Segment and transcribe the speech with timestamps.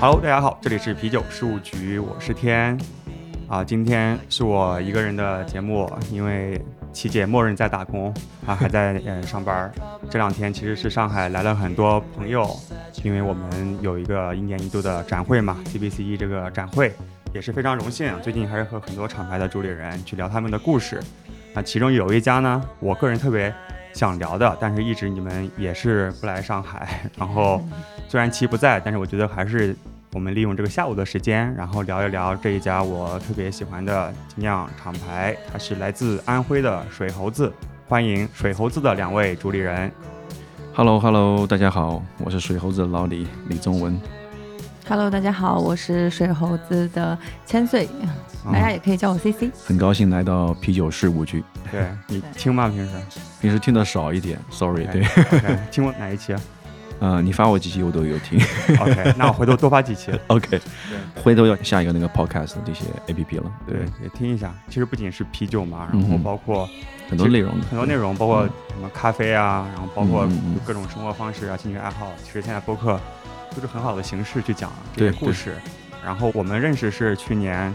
[0.00, 2.76] Hello，大家好，这里是啤酒事务局，我是天。
[3.46, 6.60] 啊，今天是我一个人的节目，因为
[6.92, 8.12] 琪姐默认在打工，
[8.44, 9.72] 她还在呃上班。
[10.10, 12.48] 这两天其实是上海来了很多朋友，
[13.02, 16.92] 因为我们有一个一年一度的展会嘛，CBCE 这个展会
[17.34, 18.12] 也是非常荣幸。
[18.20, 21.02] 最近还是和很多厂牌的主理人去聊他们的故事。
[21.54, 23.52] 那其中有一家呢，我个人特别
[23.94, 27.10] 想聊的，但是一直你们也是不来上海。
[27.16, 27.62] 然后
[28.08, 29.74] 虽然琪不在，但是我觉得还是
[30.14, 37.50] 我们利用这个下午的时间，然后聊一聊这一家我特别喜欢的精酿厂牌，它是来自安徽的水猴子。
[37.88, 39.90] 欢迎水猴子的两位主理人。
[40.74, 43.98] Hello Hello，大家好，我是水猴子的老李李宗文。
[44.86, 47.88] Hello，大家好，我是水猴子的千岁，
[48.44, 49.50] 大家也可以叫我 CC。
[49.64, 52.68] 很高兴来到啤酒事务局，对你听吗？
[52.68, 52.92] 平时
[53.40, 54.84] 平时听的少一点，sorry。
[54.88, 55.06] 对
[55.70, 56.34] 听过哪一期
[57.02, 58.38] 呃，你发我几期我都有听。
[58.78, 60.12] ？OK， 那我回头多发几期。
[60.28, 60.60] OK，
[61.16, 63.50] 回头要下一个那个 podcast 这些 APP 了。
[63.66, 64.54] 对，也听一下。
[64.68, 66.68] 其实不仅是啤酒嘛，然后包括
[67.10, 72.12] 很多内容，很多内容，包括什么咖啡啊，然后包括嗯嗯嗯各种生活方式啊、兴趣爱好。
[72.22, 73.00] 其实现在播客
[73.52, 75.56] 都是很好的形式去讲这些故事。
[76.04, 77.74] 然后我们认识是去年啊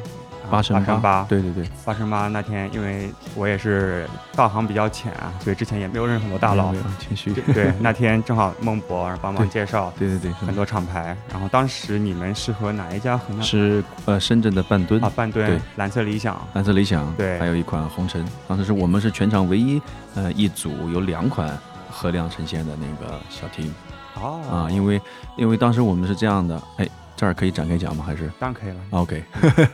[0.50, 7.34] 八乘八八，对对对，八乘八那天，因为我也是道行比较浅啊，所以之前也没有认识很多大佬谦虚。
[7.34, 13.42] 对对， 那天正好孟博帮忙介绍对对对，很多厂牌，然后当时你们是和哪一家合呢？
[13.44, 16.40] 是呃深圳的半吨啊，半吨对蓝色理想。
[16.54, 18.26] 蓝色理想，对还有一款红尘。
[18.48, 19.82] 当时是我们是全场唯一
[20.16, 21.58] 呃一组有两款
[21.90, 23.70] 合量呈现的那个小 team
[24.16, 25.02] 哦啊，因为
[25.38, 28.04] 因为当时我们是这样的，哎，这儿可以展开讲吗？
[28.06, 28.30] 还是？
[28.40, 28.78] 当然可以了。
[28.92, 29.24] OK，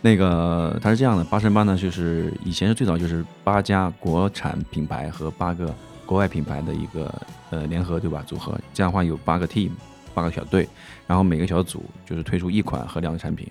[0.00, 5.74] 那个它是这样的，八神八呢，就是以前是最早就是八家国产品牌和八个
[6.06, 7.12] 国外品牌的一个
[7.50, 8.22] 呃联合，对吧？
[8.26, 9.70] 组合这样的话有八个 team，
[10.14, 10.68] 八个小队，
[11.06, 13.46] 然后每个小组就是推出一款和两个产品。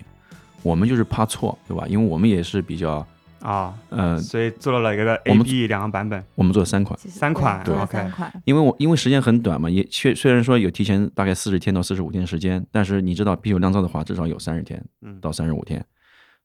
[0.62, 1.86] 我们就是怕错，对吧？
[1.88, 3.06] 因为我们也是比较
[3.40, 6.22] 啊，呃，所以做了一个我 A、们 B 两个版本。
[6.34, 15.82] 我们做了三款，三款对三款，因为我因为时间很短嘛，也虽虽然说有提前大概四十天到四十五天时间，但是你知道啤酒酿造的话，至少有三十天，嗯到三十五天，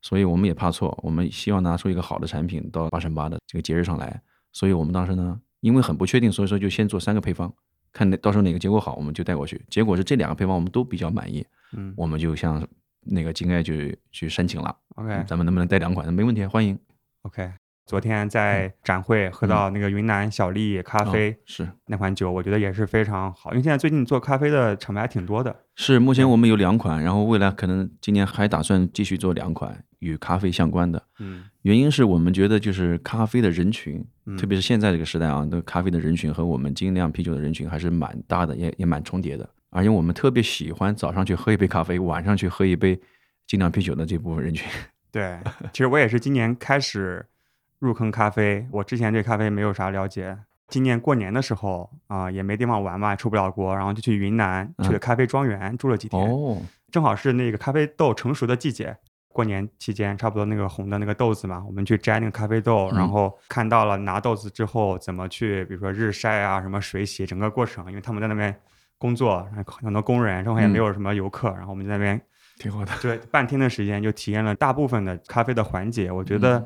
[0.06, 4.22] 所以我们也怕错，我们希望拿出一个好的产品到八乘八的这个节日上来，
[4.52, 7.52] 所以我们当时呢，因为很不确定，所以说就先做三个配方，
[7.92, 9.60] 看哪到时候哪个结果好，我们就带过去。
[9.68, 11.44] 结果是这两个配方我们都比较满意，
[11.76, 12.64] 嗯我们就向
[13.00, 16.14] 那个金爱去去申请了，，OK 咱们能不能带两款？
[16.14, 16.78] 没问题，欢迎。
[17.24, 17.52] OK。
[17.88, 25.56] 昨天在展会喝到那个云南小粒咖啡哦是那款酒，我觉得也是非常好，因为现在最近做咖啡的厂牌还挺多的。
[25.76, 31.02] 是，目前我们有两款，然后未来可能今年还打算继续做两款与咖啡相关的。
[31.20, 39.50] 嗯原因是我们觉得就是咖啡的人群，嗯特别是现在这个时代啊，那咖啡的人群和我们精酿啤酒的人群还是蛮大的，也也蛮重叠的。
[39.72, 43.00] 而且我们特别喜欢早上去喝一杯咖啡，晚上去喝一杯
[43.48, 44.70] 精酿啤酒的这部分人群。
[45.12, 45.40] 对，
[45.74, 47.26] 其实我也是今年开始
[47.80, 50.38] 入坑咖啡，我之前对咖啡没有啥了解。
[50.68, 56.22] 今年过年的时候啊、也没地方玩嘛，出不了国，然后就去云南去了嗯咖啡庄园住了几天。
[56.22, 56.62] 哦，
[56.92, 58.98] 正好是那个咖啡豆成熟的季节。
[59.36, 68.56] 过年期间，差不多那个红的那个豆子嘛，我们去摘那个咖啡豆，然嗯后看到了拿豆子之后怎么去，比如说日晒啊，什么水洗，整个过程，因为他们在那边
[68.98, 72.22] 工作，然后很多工人，然后也没有什么游客，然后我们在那边
[72.58, 72.94] 挺好的。
[73.02, 76.66] 对半天的时间就体验了大部分的咖啡的环节，我觉得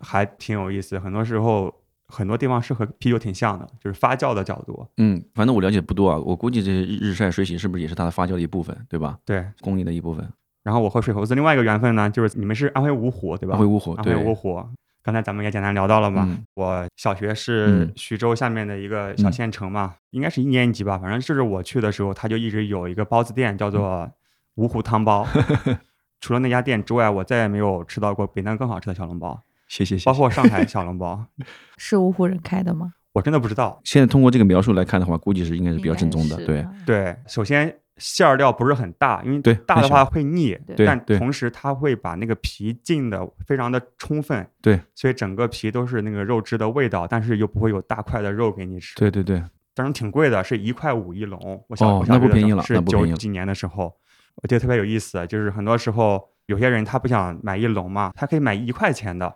[0.00, 0.98] 还挺有意思。
[0.98, 1.70] 很多时候
[2.08, 4.88] 很多地方是和啤酒挺像的，就是发酵的角度。
[4.96, 9.18] 嗯，反正我了解不多啊，我估计这些日晒水洗是不是也是它的发酵的一部分，对吧？
[9.26, 10.26] 对，工艺的一部分。
[10.66, 13.54] 然后我和水猴子另外一个缘分呢，就是你们是安徽芜湖对吧？
[13.54, 14.60] 安徽芜湖，安徽，芜湖。
[15.00, 24.10] 刚才咱们也简单聊到了嘛，嗯我小学是嗯徐州下面的一个小嗯县城嘛，应该是一年级吧，反正就是我去的时候，它就一直有一个包子店叫做
[24.56, 25.24] 芜湖汤包。
[26.20, 30.04] 除了那家店之外，我再也没有吃到过比那更好吃的小笼包，谢谢谢谢。
[30.10, 31.24] 包括上海小笼包，
[31.78, 32.90] 是芜湖人开的吗？
[33.12, 33.80] 我真的不知道。
[33.84, 36.66] 现在通过这个描述来看的话，估计是应该是比较正宗的，对。
[36.84, 48.94] 对，首先馅儿料不是很大，因为对大的话会腻，对但同时它会把那个皮浸的非常的充分，对，所以整个皮都是那个肉汁的味道，但是又不会有大块的肉给你吃。
[48.96, 49.42] 对对对，
[49.74, 51.64] 但是挺贵的，是一块五一笼。
[51.68, 53.94] 我小、哦我小学的那不便宜了是九几年的时候，
[54.42, 59.34] 我觉得特别有意思，就是很多时候有些人他不想买一笼嘛，他可以买一块钱的，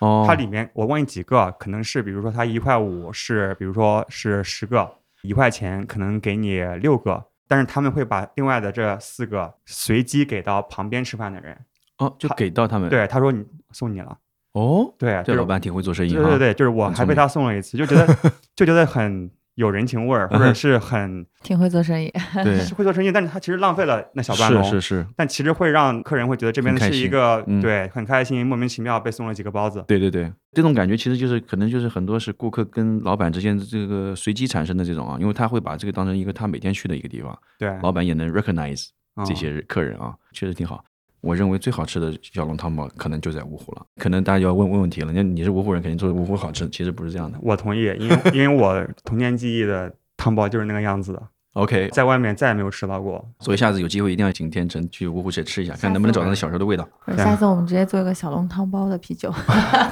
[0.00, 11.58] 哦，它里面我问几个，可能是比如说它一块五是，比如说是十个，一块钱可能给你六个，但是他们会把另外的这四个随机给到旁边吃饭的人。
[11.98, 12.88] 哦，就给到他们。
[12.88, 14.18] 对，他说你送你了。
[14.52, 16.22] 哦，对，这老板挺会做生意哈。
[16.22, 18.06] 对对对，就是我还被他送了一次，就觉得
[18.56, 22.10] 就觉得很有人情味儿，或者是很挺会做生意。
[22.42, 24.62] 对， 是会做生意，但是他其实浪费了那小半笼。
[24.64, 29.84] 是是是，但其实会让客人会觉得这边是一个嗯对很开心，莫名其妙被送了几个包子。
[29.86, 40.82] 对对对，这种感觉其实就是可能就是很多是顾客跟老板之间这个随机产生的这种啊，因为他会把这个当成一个他每天去的一个地方，对，老板也能 recognize 嗯这些客人啊，确实挺好。
[41.22, 45.12] 我认为最好吃的小笼汤包可能就在芜湖了，可能大家就要问问问题了。
[45.12, 47.38] 那你是芜湖人，肯定做芜湖好吃，其实不是这样的。
[47.40, 51.22] 我同意，因为因为我童年记忆的汤包就是那个样子的，
[51.54, 53.22] OK，在外面再也没有吃到过。
[53.40, 56.88] 所以下次有机会一定要请天成去芜湖去吃一下，看能不能找到那小时候的味道。
[57.16, 59.32] 下次我们直接做一个小笼汤包的啤酒。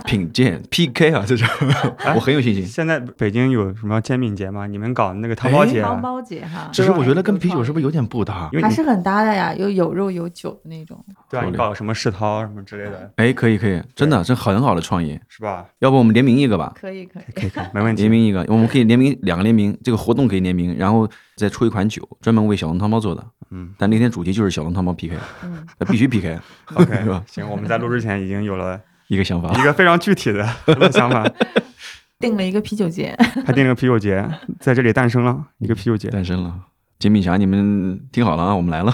[0.07, 1.45] 品鉴 PK 啊，这是
[2.15, 2.65] 我很有信心。
[2.65, 4.67] 现在北京有什么煎饼节吗？
[4.67, 8.51] 你们搞那个汤包节，汤包节哈，只是我觉得跟啤酒是不是有点不搭？
[8.63, 11.05] 还是很搭的呀，有有肉有酒的那种。
[11.29, 15.19] 对啊，你搞什么世涛什么之类的，哎，可以可以，真的这很好的创意。
[15.29, 15.67] 是吧？
[15.81, 16.73] 要不我们联名一个吧？
[16.81, 17.23] 可以可以。
[17.35, 18.11] 可以可以，没问题联。
[18.11, 21.09] 名一个，我们可以联名两个联名，这个活动可以联名，然后
[21.41, 23.27] 再出一款酒，专门为小笼汤包做的。
[23.51, 27.25] 嗯但那天主题就是小笼汤包 PK，嗯，那必须 PK，，OK， 是吧？
[27.27, 29.63] 行，我们在录之前已经有了一个想法一。
[29.65, 30.47] 个非常具体的
[30.93, 31.29] 想法，
[32.21, 34.25] 定了一个啤酒节，还定了个啤酒节，
[34.61, 36.09] 在这里诞生了一个啤酒节。
[36.11, 36.55] 诞生了，
[37.01, 38.93] 煎饼侠，你们听好了啊，我们来了。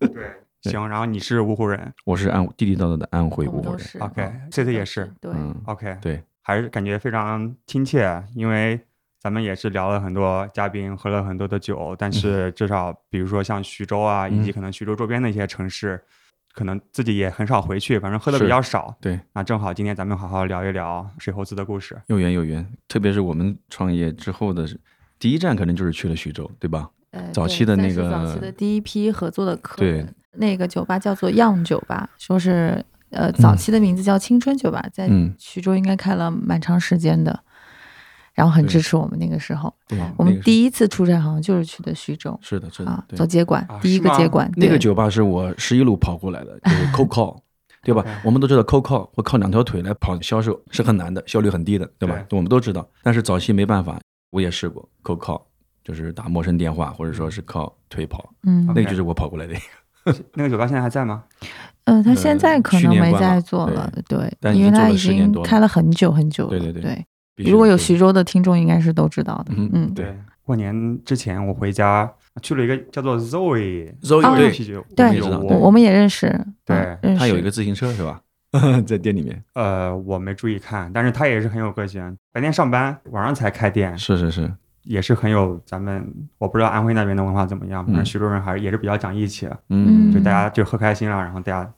[0.00, 3.86] 对，行，然后你是芜湖人我是安地地道道的安徽芜湖人。
[4.00, 8.80] ，OK，嗯这次也是对，嗯，，OK，对，还是感觉非常亲切，因为
[9.20, 16.00] 咱们也是聊了很多嘉宾，喝了很多的酒，但是至少比如说像徐州啊，以及嗯可能徐州周边的一些城市，
[16.54, 18.96] 可能自己也很少回去，反正喝的比较少。
[19.00, 22.00] 对，那正好今天咱们好好聊一聊水猴子的故事。
[22.06, 24.66] 有缘有缘，特别是我们创业之后的
[25.18, 26.90] 第一站，可能就是去了徐州，对吧？
[27.10, 37.42] 呃早期的那个早期的第一批合作的客对人，那个酒吧叫做样酒吧，说是呃早期的名字叫青春酒吧，在嗯，徐州应该开了蛮长时间的，
[38.38, 39.74] 然后很支持我们那个时候。
[39.88, 42.38] 对，我们第一次出差好像就是去的徐州。
[42.40, 47.36] 是的，是的啊，，做接管啊，第一个接管对那个酒吧是我十一路跑过来的，就是 cold call，
[47.82, 48.04] 对吧？
[48.24, 52.24] 我们都知道 cold call 或靠两条腿来跑销售是很难的，效率很低的，对吧？
[52.30, 53.98] 我们都知道，但是早期没办法，
[54.30, 55.42] 我也试过 cold call，
[55.82, 58.64] 就是打陌生电话，或者说是靠腿跑，嗯。
[58.68, 59.54] 那个就是我跑过来的。
[60.34, 61.24] 那个酒吧现在还在吗？
[61.84, 64.54] 嗯，他现在可能没在做了，对。
[64.54, 65.46] 因为他已10年多了。
[65.46, 66.50] 经开了很久很久了。
[66.50, 66.80] 对对。
[66.80, 67.06] 对
[67.44, 69.52] 如果有徐州的听众，应该是都知道的。
[69.56, 72.10] 嗯嗯，对，过年之前我回家
[72.42, 74.50] 去了一个叫做 Zoe Zoe，哦对。
[74.50, 76.28] 啤酒，对我也知道我我们也认识，
[76.64, 76.96] 对。
[77.16, 78.20] 他有一个自行车是吧？
[78.86, 84.50] 在店里面，呃，我没注意看，但是他也是很有个性，白天上班，晚上才开店，是是是，
[84.84, 86.02] 也是很有咱们，
[86.38, 88.06] 我不知道安徽那边的文化怎么样，反正嗯。
[88.06, 91.70] 徐州人还是也是比较讲义气，嗯，就大家就喝开心了，然后大家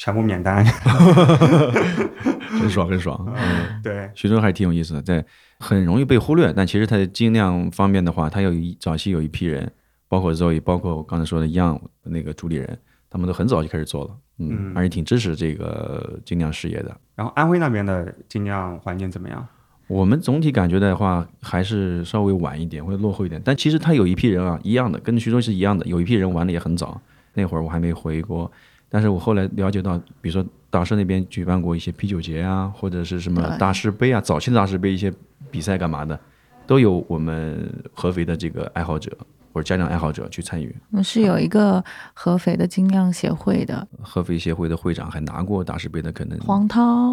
[0.00, 0.64] 全部免单。
[2.58, 3.22] 很爽很爽。
[3.36, 5.22] 嗯，对，徐州还挺有意思的，在
[5.58, 9.70] 很容易被忽略，但其实它的精酿方面的话，它有一早期有一批人，
[10.08, 12.78] 包括 Zoe，包括我刚才说的 Young 那个主理人，
[13.10, 16.96] 他们都很早就开始做了，嗯，嗯而且挺支持这个精酿事业的。
[17.14, 19.46] 然后安徽那边的精酿环境怎么样？
[19.86, 23.38] 我们总体感觉的话，还是稍微晚一点，会落后一点。
[23.44, 27.00] 但其实他有一批人啊，一样的，跟徐州是一样的，有一批人玩的也很早。
[27.34, 28.50] 那会儿我还没回国，
[28.92, 35.12] 但是我后来了解到，比如说大师那边举办过一些啤酒节啊，或者是什么大师杯啊，早期的大师杯一些
[35.48, 36.18] 比赛干嘛的，
[36.66, 39.16] 都有我们合肥的这个爱好者
[39.52, 40.74] 或者家长爱好者去参与。
[40.90, 41.82] 我们是有一个
[42.14, 47.12] 合肥的精酿协会的合肥协会的会长还拿过大师杯的，可能黄涛，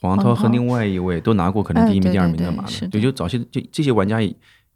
[0.00, 2.88] 黄涛和另外一位都拿过可能哎第一名、第二名对的嘛的。
[2.88, 4.18] 对就早期就这些玩家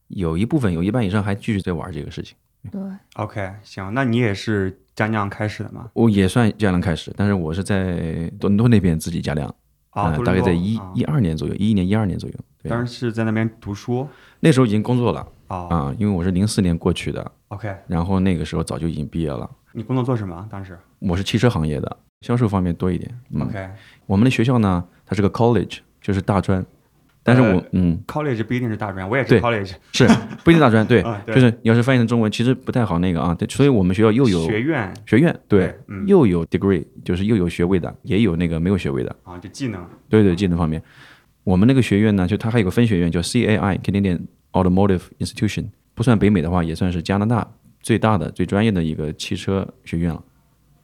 [0.09, 2.35] 有一部分有一半以上还继续在玩这个事情。
[2.71, 2.81] 对
[3.15, 5.91] ，OK，行，那你也是家酿开始的吗？
[5.95, 9.53] 我也算加量开始，但是我是在多伦多那边自己加量，
[9.91, 12.37] 啊，大概在一啊一二年左右，一一年一二年左右。
[12.63, 14.07] 对，当时是在那边读书
[14.41, 15.57] 那时候已经工作了啊。
[15.71, 19.49] 啊、因为我是零四年过去的，OK，然后那个时候早就已经毕业了。
[19.73, 20.47] 你工作做什么？
[20.51, 23.21] 当时我是汽车行业的，销售方面多一点。
[23.31, 23.69] 嗯 OK，
[24.07, 26.65] 我们的学校呢，它是个 college，就是大专，
[27.29, 30.09] 但是我、呃嗯 college 不一定是大专，我也是对 college 是
[30.43, 33.35] 不一定大专，对，就是你要是翻译成中文，其实不太好那个啊。
[33.35, 35.75] 对，所以我们学校又有学院学院，对，
[36.07, 39.15] 又有 degree，就是又有学位的，也有那个没有学位的。
[39.25, 40.83] 啊，就技能对对，技能方面，
[41.45, 44.21] 我们那个学院呢，就它还有个分学院叫 CAI Canadian
[44.53, 47.47] Automotive Institution，不算北美的话，也算是加拿大
[47.83, 50.25] 最大的、最专业的一个汽车学院了。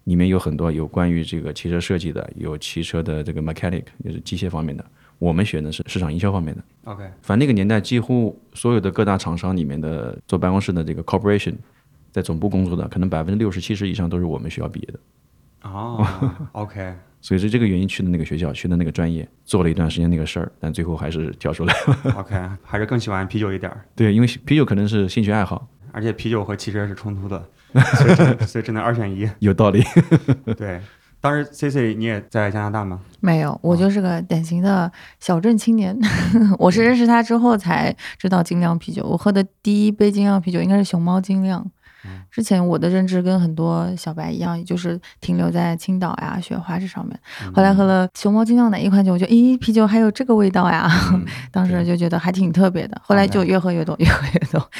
[0.05, 4.85] 里面有很多有关于这个汽车设计的，有汽车的这个 mechanic，就是机械方面的。
[5.25, 6.63] 我们选的是市场营销方面的。
[6.85, 11.55] OK，反正那个年代，几乎所有的各大厂商里面的做办公室的这个 corporation，
[12.13, 15.01] 在总部工作的，可能百分之六十七十以上都是我们学校毕业的。
[15.63, 16.07] 哦，
[16.53, 21.75] OK，所以是这个原因去的那个学校，去的那个专业，做了一段时间那个事儿，但最后还是跳出来。
[22.17, 27.49] OK，还是更喜欢啤酒一点儿，对，因为啤酒可能是兴趣爱好，而且啤酒和汽车是冲突的，
[28.47, 29.27] 所以只能二选一。
[29.39, 29.83] 有道理。
[30.55, 30.83] 对，
[31.25, 33.01] 当时 C C 你也在加拿大吗？
[33.21, 35.99] 没有，我就是个典型的小镇青年。
[36.61, 39.03] 我是认识他之后才知道精酿啤酒。
[39.07, 41.65] 我喝的第一杯精酿啤酒应该是熊猫精酿。
[42.31, 47.19] 之前我的认知跟很多小白一样，就是停留在青岛呀、雪花这上面。
[47.55, 50.87] 后来喝了熊猫精酿哪一款酒，我觉得咦，啤酒还有这个味道呀！
[51.15, 53.01] 嗯 当时就觉得还挺特别的。
[53.03, 54.71] 后来就越喝越多，越喝越多，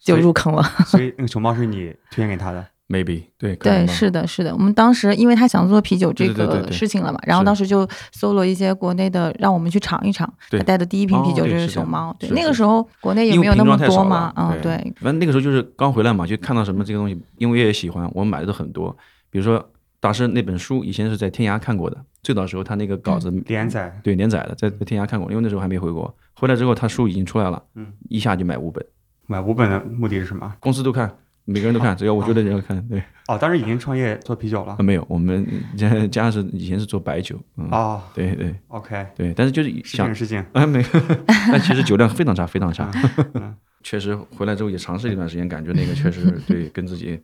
[0.00, 0.64] 就入坑了。
[0.84, 2.66] 所以那个熊猫是你推荐给他的。
[2.92, 4.54] Maybe 对，可能对，是的，是的。
[4.54, 10.30] 我们当时因为他想做啤酒这个对对对对对事情了嘛，然后当时就搜罗一些国内的，让我们去尝一尝。
[10.50, 18.94] 他带的第一瓶啤哦酒就是熊猫，对，那个时候国内也没有那么多嘛了，嗯，对，反正那个时候就是刚回来嘛，就看到什么这个东西，因为也喜欢，我们买的都很多。
[19.30, 26.14] 比如说大师那本书，以前是在天涯看过的，最早时候他那个稿子连载对连载的，在在天涯看过，因为那时候还没回国。
[26.34, 28.84] 回来之后，他书已经出来了，嗯，一下就买五本，
[29.26, 30.52] 买五本的目的是什么？
[30.58, 32.80] 公司都看，每个人都看，只要我觉得人要看。
[32.88, 34.82] 对，哦，当时已经创业做啤酒了啊。
[34.82, 35.46] 没有，我们
[35.76, 40.44] 家家是以前是做白酒，嗯，哦对对，OK，对，但是就是想事情。
[40.52, 40.88] 啊没有，
[41.26, 42.90] 但其实酒量非常差，非常差。
[43.34, 47.20] 嗯确实回来之后也尝试了一段时间，感觉那个确实对跟自己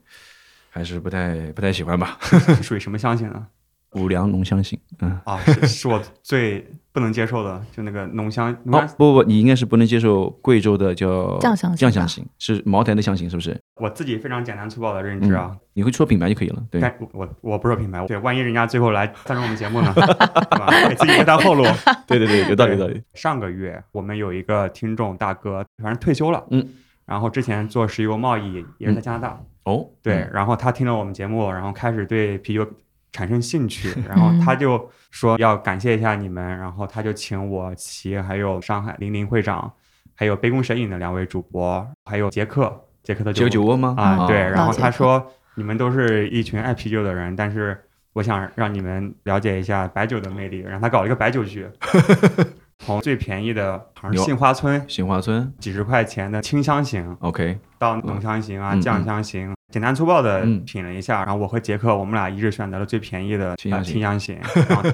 [0.69, 2.17] 还是不太不太喜欢吧。
[2.21, 3.47] 是 属于什么香型呢？
[3.93, 5.19] 五粮浓香型，嗯。
[5.25, 8.87] 啊，是是我最不能接受的，就那个浓香浓香。
[8.87, 13.59] 哦不不不，你应该是不能接受贵州的叫酱香型酱香型，是茅台的香型，是不是？
[13.75, 16.63] 我自己非常简单粗暴的认知啊，你会说品牌就可以了。
[16.69, 20.67] 对，但我我我不说品牌，对，万一人家最后来赞助我们节目呢， 对吧？
[20.89, 21.63] 给自己留条后路。
[22.05, 23.01] 对对对，有道理有道理。
[23.13, 26.67] 上个月我们有一个听众大哥，反正退休了，嗯，
[27.05, 32.67] 然后之前做石油贸易，也是在加拿大，哦，对，嗯，然后他听了我们节目，然后开始对啤酒
[33.11, 39.71] 产生兴趣， 然后他就说要感谢一下你们，然后他就请我齐，还有上海林林会长，
[40.15, 43.95] 还有杯弓蛇影的两位主播，还有杰克，杰克的九九窝吗？
[43.97, 45.25] 啊，对，然后他说
[45.55, 47.79] 你们都是一群爱啤酒的人，但是
[48.13, 51.67] 我想让你们了解一下白酒的魅力，让他搞了一个白酒局。
[52.79, 60.63] 从最便宜的，好像是杏花村，杏花村几十块钱的清香型，，OK，到浓香型啊、嗯酱香型，简单粗暴的嗯。
[60.65, 64.39] 品了一下，然后我和杰克我们俩一致选择了最便宜的呃清香型。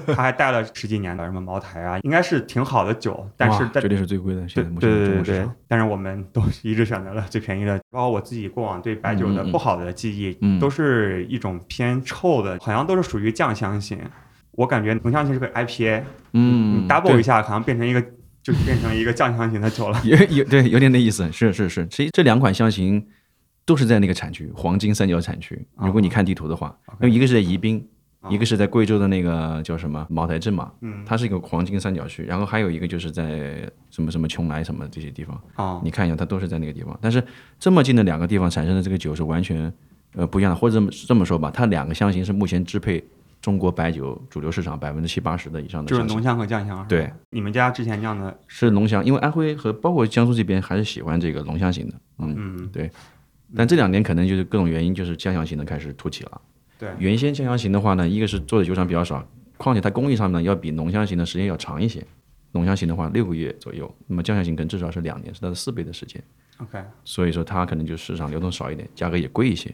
[0.06, 10.58] 他还带了十几年的什么茅台啊，应该是挺好的酒，但是绝对是最贵的，对对对但是我们都一致选择了最便宜的，包括我自己过往对白酒的不好的记忆，嗯。
[10.58, 13.98] 都是一种偏臭的，好像都是属于酱香型。
[14.56, 18.02] 我感觉浓香型是个 IPA，嗯你 double 一下，好像变成一个
[18.42, 20.00] 就变成一个酱香型的酒了。
[20.02, 21.86] 有有对，有点那意思，是是是。
[21.88, 23.06] 其实这两款香型
[23.64, 25.66] 都是在那个产区，黄金三角产区。
[25.76, 27.86] 如果你看地图的话，哦因为一个是在宜宾，
[28.20, 36.96] 哦一个是在贵州的那个叫什么茅台镇嘛，嗯，它是一个黄金三角区，然后还有一个就是在什么什么邛崃什么这些地方，哦，你看一下，它都是在那个地方。
[37.02, 37.22] 但是
[37.58, 39.72] 这么近的两个地方产生的这个酒是完全
[40.14, 43.04] 呃不一样的，或者这么这么说吧，它两个香型是目前支配
[43.46, 45.88] 中国白酒主流市场百分之七八十的以上的。
[45.88, 46.84] 就是浓香和酱香。
[46.88, 52.90] 对，你们家之前酿的，是浓香，因为安徽和包括江苏这边还是喜欢这个浓香型的，嗯，嗯，对。
[53.54, 56.40] 但这两年可能就是各种原因，就是酱香型的开始突起了。
[56.76, 59.24] 对，原先酱香型的话呢，一个是做的酒厂比较少，
[59.56, 62.04] 况且它工艺上呢要比浓香型的时间要长一些。
[62.50, 66.20] 浓香型的话六个月左右，那么酱香型可能至少是两年，是它的四倍的时间。
[66.58, 69.72] OK，所以说它可能就市场流动少一点，价格也贵一些，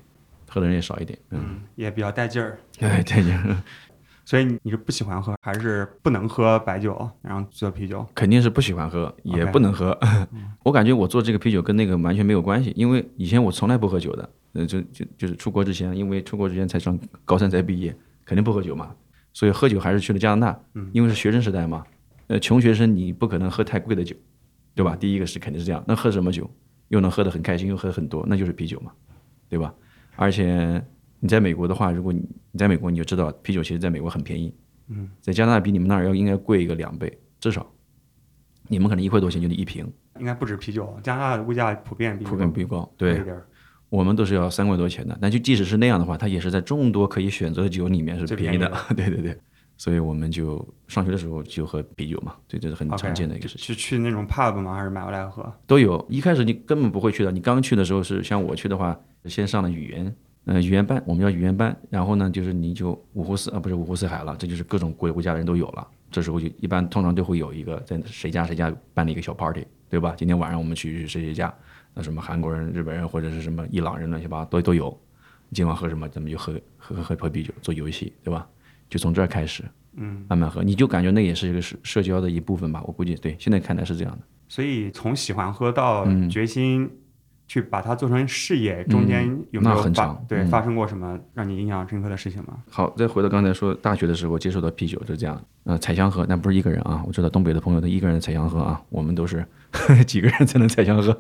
[0.53, 1.19] 喝的人也少一点。
[1.31, 2.59] 嗯，嗯，也比较带劲儿。
[2.79, 3.57] 对 对，就是
[4.25, 8.07] 所以你你是不喜欢喝，还是不能喝白酒，然后做啤酒？
[8.15, 9.99] 肯定是不喜欢喝，也不能喝。
[10.63, 14.29] 我感觉我做这个啤酒跟那个完全没有关系，因为以前我从来不喝酒的。
[14.53, 18.95] 呃，就就就是出国之前，因为出国之前才上高三才毕业，肯定不喝酒嘛，
[19.33, 20.61] 所以喝酒还是去了加拿大。
[20.75, 21.83] 嗯因为是学生时代嘛，
[22.27, 24.15] 呃，穷学生你不可能喝太贵的酒，
[24.75, 24.95] 对吧？
[24.95, 26.49] 第一个是肯定是这样，那喝什么酒
[26.89, 28.93] 又能喝得很开心，又喝得很多，那就是啤酒嘛，
[29.49, 29.75] 对吧？
[30.17, 30.83] 而且
[31.21, 34.55] 你在美国的话，如果你你在美国你就知道啤酒其实在美国很便宜，
[34.89, 37.67] 嗯，在加拿大比你们那儿要应该贵一个两倍至少，
[38.69, 43.23] 你们可能一块多钱就得一瓶，应该不止啤酒，加拿大的物价普遍比普遍比高，对。
[43.89, 45.19] 我们都是要三块多钱的。
[45.21, 48.73] 但就即使是那样的话，它也是在众多可以选择的酒里面是最便宜的。
[48.97, 49.39] 对 对对，
[49.83, 53.67] 所以我们就上学的时候就喝啤酒嘛，对，这是很常见的一个事情。
[53.67, 54.77] 是去那种 pub 吗？
[54.77, 55.53] 还是买回来喝？
[55.67, 56.07] 都有。
[56.09, 61.77] 一开始你根本不会去的，你刚去的时候是像我去的话，先上了语言，呃，语言班，我们叫语言班。
[61.91, 65.85] 然后呢，就是你就五湖四啊，不是五湖四海了，这就是各种国国家的人都有了。
[66.13, 70.15] 这时候就一般通常都会有一个在谁家谁家办了一个小 party，对吧？
[70.17, 71.53] 今天晚上我们去谁谁家，
[71.93, 74.97] 那什么韩国人、日本人或者是什么伊朗人乱七八糟都都有。
[75.51, 78.47] 今晚喝什么，咱们就喝喝喝喝啤酒，做游戏，对吧？
[78.93, 79.65] 就从这儿开始，
[79.97, 82.83] 嗯，慢慢喝，你就感觉那也是一个社社交的一部分吧。
[82.87, 84.19] 我估计对，现在看来是这样的。
[84.49, 86.91] 所以从喜欢喝到嗯决心
[87.49, 92.59] 去把它做成事业，中间有没有发很长嗯对发生过什么让你印象深刻的事情吗？
[92.69, 99.43] 好，再回到刚才说大学的时候接触到啤酒就这样，呃，采香喝，那不是一个人啊，我知道东北的朋友他一个人采香喝啊，我们都是
[100.07, 101.11] 几个人才能采香喝。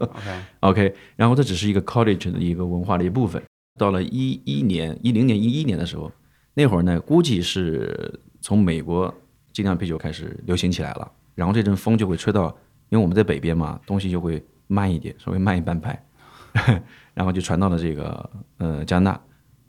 [0.60, 3.42] OK，OK， 然后这只是一个 college 的一个文化的一部分。
[3.80, 6.12] 到了一一年、一零年、一一年的时候，
[6.54, 9.12] 那会儿呢，估计是从美国
[9.52, 12.46] 精酿啤酒开始流行起来了，然后这阵风就会吹到，
[12.88, 16.04] 因为我们在北边嘛，东西就会慢一点，稍微慢一半拍，
[17.14, 19.20] 然后就传到了这个呃加拿大，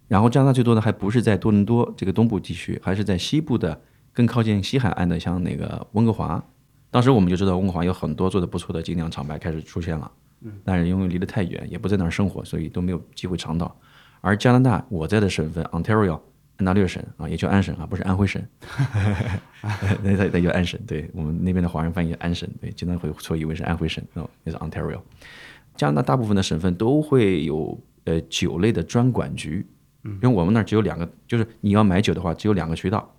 [0.07, 6.43] 然后加拿大最多的还不是在多伦多这个东部地区，还是在西部的更靠近西海岸的，像那个温哥华。
[6.91, 10.11] 当时我们就知道温哥华有很多做的不错的精酿厂牌开始出现了。
[10.65, 13.73] 但是因为离得太远，也不在那儿生活，所以都没有机会尝到。
[14.19, 16.19] 而加拿大我在的省份 Ontario
[16.57, 18.41] 安大略省啊，也叫安省啊，不是安徽省，
[20.03, 24.99] 那它它叫安省，对我们那边的华人翻译安省，对，经常会错以为是安徽省，哦，那是 Ontario。
[25.75, 29.65] 加拿大大部分的省份都会有呃酒类的专管局，
[30.03, 33.15] 因为我们那儿只有两个，就是你要买酒的话，只有两个渠道，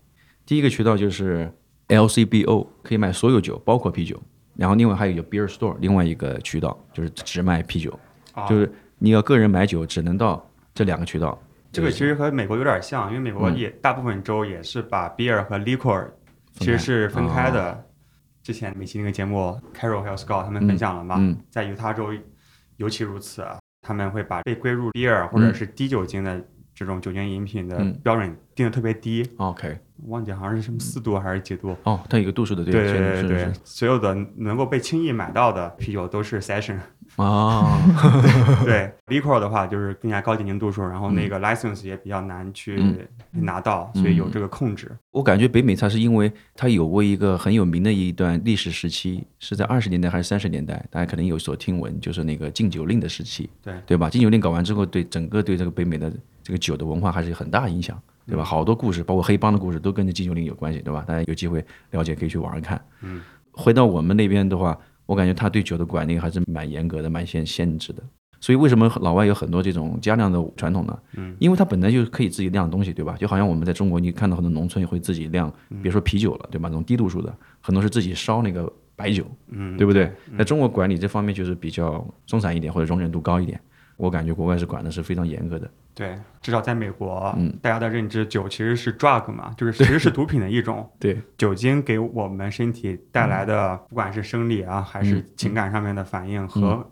[0.46, 1.52] 第一个渠道就是
[1.88, 4.20] LCBO 可以卖所有酒，包括啤酒。
[4.56, 7.98] 然后另外还有一个 beer store，另外一个渠道就是只卖啤酒，
[8.32, 11.36] 啊就是你要个人买酒只能到这两个渠道。
[11.74, 13.56] 这个其实和美国有点像，因为美国嗯。
[13.56, 16.08] 也大部分州也是把 beer 和 liquor
[16.54, 17.52] 其实是分开哦。
[17.52, 17.84] 的。
[18.42, 21.36] 之前每期那个节目，Carol 还有 Scott 他们分享了嘛，嗯。
[21.50, 22.10] 在犹他州
[22.76, 26.42] 尤其如此，啊他们会把被归入 beer 或者是低酒精的
[26.74, 27.98] 这种酒精饮品的嗯。
[28.02, 31.76] 标准定的特别低，OK，忘记好像是什么四度还是几度。
[31.84, 36.78] 哦，它有一个度数的，对是对对所有的能够被轻易买到的啤酒都是 session。
[37.16, 37.78] 啊，
[38.64, 44.90] 对 liquor 的话就是更加高酒精度数，然后那个 license 也比较难去嗯拿到，所以有这个控制。
[45.12, 54.10] 我感觉北美它是因为它有过一个很有名的一段历史时期，是在二十年代还是三十年代，大家可能有所听闻，就是那个禁酒令的时期，对对吧？
[54.10, 57.96] 禁酒令搞完之后，对整个对这个北美的这个酒的文化还是有很大影响，
[58.26, 58.42] 对吧？
[58.42, 61.04] 好多故事，包括黑帮的故事，都跟这禁酒令有关系，对吧？
[61.06, 62.84] 大家有机会了解可以去网上看。
[63.02, 63.22] 嗯，
[63.52, 68.02] 回到我们那边的话，我感觉他对酒的管理还是蛮严格的，蛮限限制的。
[68.40, 70.98] 所以为什么老外有很多这种加酿的传统呢？
[71.16, 73.16] 嗯，因为它本来就可以自己酿东西，对吧？
[73.18, 76.68] 就好像我们在中国，你看到很多农村也会自己酿，嗯别说啤酒了，对吧？
[76.68, 80.12] 那种低度数的，很多是自己烧那个白酒，嗯，对不对？
[80.36, 83.58] 在中国管理这方面就是比较松散一点，或者容忍度高一点。
[83.96, 85.70] 我感觉国外是管的是非常严格的。
[85.94, 90.90] 对，至少在美国，嗯大家的认知，酒其实是 drug 嘛，就是其实是 毒品的一种。
[90.98, 96.84] 对，酒精给我们身体带来的，不管是生理啊，还是嗯情感上面的反应和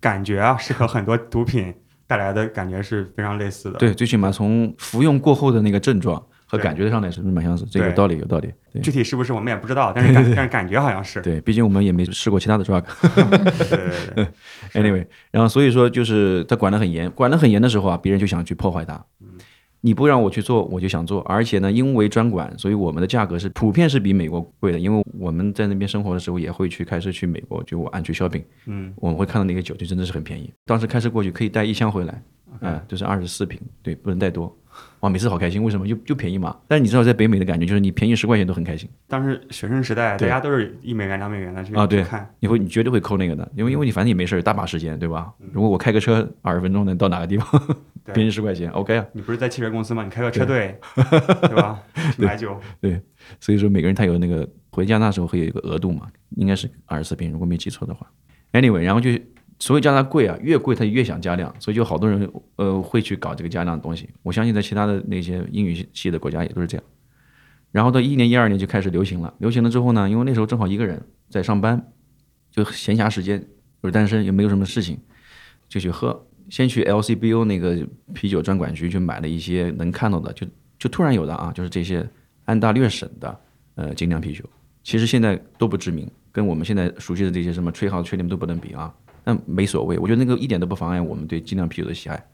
[0.00, 1.72] 感觉啊，是和很多毒品
[2.06, 3.78] 带来的感觉是非常类似的。
[3.78, 8.52] 对，最起码从服用过后的那个症状和感觉上来是蛮相似，这个有道理，有道理。
[8.72, 11.20] 对具体是不是我们也不知道，但是感 但是感觉好像是。
[11.20, 12.82] 对，毕竟我们也没试过其他的 drug。
[13.14, 14.26] 对对对
[14.72, 19.04] 对 Anyway，然后所以说就是他管得很严，管得很严的时候啊，别人就想去破坏它。
[19.82, 24.78] 你不让我去做，我就想做，而且呢，因为专管，所以我们的价格是普遍是比美国贵的。
[24.78, 30.52] 因为我们在那边生活的时候，也会去开车去美国，就我按去 shopping，嗯，我们会看到那个酒就真的是很便宜。
[30.66, 32.22] 当时开车过去可以带一箱回来，
[32.60, 34.56] 嗯、就是二十四瓶，对，不能带多。
[35.00, 35.86] 哇，每次好开心，为什么？
[35.86, 36.56] 就就便宜嘛。
[36.68, 42.28] 但是你知道，在北美的感觉就是你便宜十块钱都很开心，当时学生时代，大家都是一美元、两美元的去啊对去看。
[42.38, 45.32] 你会你绝对会扣那个的，因为因为你反正也没事儿，大把时间，对吧？
[45.52, 47.62] 如果我开个车二十分钟能到哪个地方，
[48.04, 49.04] 对便宜十块钱，OK 啊。
[49.12, 50.04] 你不是在汽车公司吗？
[50.04, 51.82] 你开个车队， 对吧？
[52.14, 52.58] 去买酒。
[52.80, 53.00] 对
[53.40, 58.06] 所以说每个人他有那个回家那时候会有一个额度嘛，应该是二十四瓶，如果没记错的话。
[58.52, 59.10] Anyway，然后就
[59.60, 64.08] 所以加拿大贵啊，越贵他越想加量，所以就好多人呃会去搞这个加量的东西。
[64.22, 66.84] 我相信在其他的那些英语系的国家也都是这样。
[67.70, 71.92] 然后到一年一二年就开始流行了，流行了之后呢，因为那时候正好一个人在上班，
[72.50, 73.38] 就闲暇时间，
[73.82, 74.98] 就是单身也没有什么事情，
[75.68, 76.26] 就去喝。
[76.48, 77.78] 先去 LCBO 那个
[78.12, 80.44] 啤酒专管局去买了一些能看到的，就
[80.78, 82.04] 就突然有的啊，就是这些
[82.44, 83.40] 安大略省的
[83.76, 84.42] 呃精酿啤酒，
[84.82, 88.92] 其实现在都不知名，跟我们现在熟悉的这些什么吹号、吹柠都不能比啊。
[89.24, 92.26] 但没所谓，我觉得那个一点都不妨碍我们对精酿啤酒的喜爱，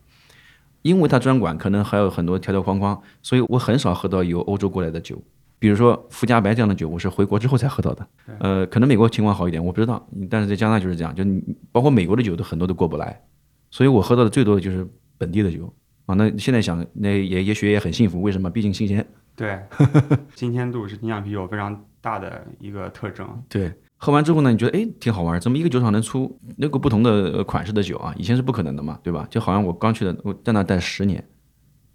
[0.83, 5.21] 因为它专管可能还有很多条条框框，所以我很少喝到由欧洲过来的酒。
[5.59, 8.07] 比如说福加白这样的酒，我是回国之后才喝到的。
[8.41, 13.23] 呃，可能美国情况好一点，我不知道，但是在加拿大就是这样，就你包括美国的酒都很多都过不来，
[13.71, 15.73] 所以我喝到的最多的就是本地的酒
[16.05, 16.15] 啊。
[16.15, 18.51] 那 现在想，那也也许也很幸福，为什么？
[18.51, 19.05] 毕竟新鲜。
[19.35, 19.59] 对，
[20.37, 23.27] 新鲜度是精酿啤酒非常大的一个特征。
[23.49, 28.15] 对，喝完之后呢，你觉得哎挺好玩，怎么一个酒厂能出那个不同的呃款式的酒啊？
[28.19, 29.27] 以前是不可能的嘛，对吧？
[29.31, 31.25] 就好像我刚去的，我在那待十年，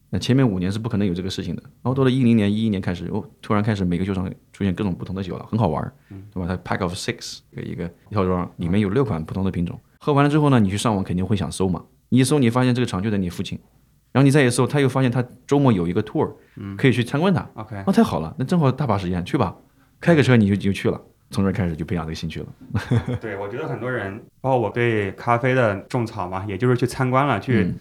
[0.10, 1.62] 那前面五年是不可能有这个事情的。
[1.64, 5.94] 然后到了一零年、一一年开始，哦，突然开始每个酒厂出现各种不同的酒了，很好玩，
[6.34, 6.48] 对吧？
[6.48, 9.80] 它 pack of six 一个一个套装，里面有六款不同的品种。
[10.00, 13.60] 喝完了之后呢，你去上网肯定会想搜嘛，你一搜你发现这个厂就在你附近，
[14.12, 16.34] 然后你再一搜，他又发现他周末有一个 tour，
[16.76, 17.48] 可以去参观它。
[17.54, 19.56] OK，哦，太好了，那正好大把时间，去吧，
[20.00, 21.00] 开个车你就就去了，
[21.32, 22.48] 从这儿开始就培养这个兴趣了。
[23.20, 27.76] 对，我觉得很多人，包括我对咖啡的种草嘛，也就是去参观了，去嗯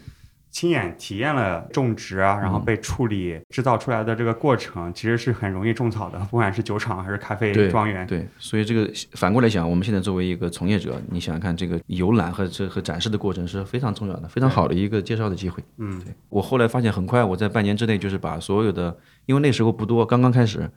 [0.50, 8.06] 亲眼体验了种植啊，然后被处理、制造出来的这个过程，其实是很容易种草的， 不管是酒厂还是咖啡庄园。
[8.06, 15.62] 对，所以这个反过来想，我们现在作为一个从业者，你想想看，这个游览和这和展示的过程是非常重要的，非常好的一个介绍的机会。
[15.78, 20.68] 嗯，我后来发现，很快我在半年之内就是把所有的，因为那时候不多，刚刚开始，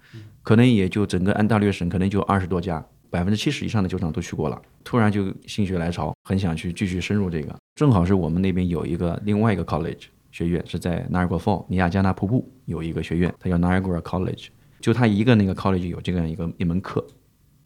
[0.43, 4.59] 可能也就整个安大略省可能就二十多家，百分之七十以上的酒厂都去过了。
[4.83, 7.55] 突然就心血来潮，很想去继续深入这个。
[7.75, 14.47] 正好是我们那边有一个另外一个 college 学院是在 Niagara Falls 尼亚加纳瀑布有一个学院，它叫 Niagara College，
[14.81, 17.05] 就它一个那个 college 有这样一个一门课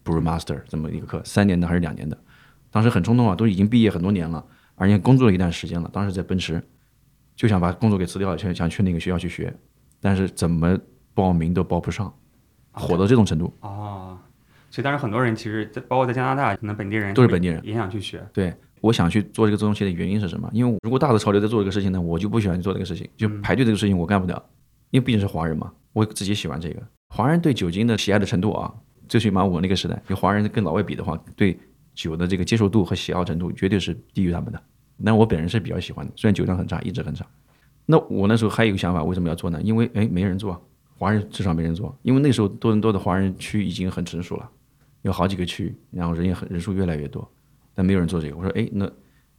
[0.04, 2.18] ，Brew Master 这么一个课，三年的还是两年的。
[2.70, 5.90] 当时很冲动啊，都已经毕业很多年了，而且工作了一段时间了。
[5.94, 6.62] 当时在奔驰，
[7.38, 9.56] 就想把工作给辞掉了，想想去那个学校去学，
[10.02, 10.78] 但是怎么
[11.14, 12.14] 报名都报不上，
[12.72, 13.54] 火到这种程度。
[13.62, 14.18] 哦，
[14.78, 18.24] 所以当时很多人其实在，包括在加拿大，可能本地人都是本地人也想去学。
[18.32, 20.48] 对，我想去做这个东西的原因是什么？
[20.54, 24.36] 因为如果大的潮流在做这个事情呢，我就不喜欢做这个事情，就排队这个事情我干不了，
[24.92, 26.84] 因为毕竟是华人嘛，我自己喜欢这个。
[27.10, 28.72] 华人对酒精的喜爱的程度啊，
[29.10, 31.58] 最起码我那个时代，就华人跟老外比的话，对
[31.96, 34.62] 酒的这个接受度和喜好程度绝对是低于他们的。
[34.96, 37.26] 那我本人是比较喜欢的，虽然酒量很差，一直很差。
[37.88, 39.60] 那我那时候还有一个想法，为什么要做呢？
[39.64, 40.64] 因为哎，没人做，
[41.00, 44.48] 华人至少没人做，因为那时候多伦多的华人区已经很成熟了，
[45.08, 47.26] 有好几个区，然后人也很人数越来越多，
[47.74, 48.36] 但没有人做这个。
[48.36, 48.92] 我说哎，那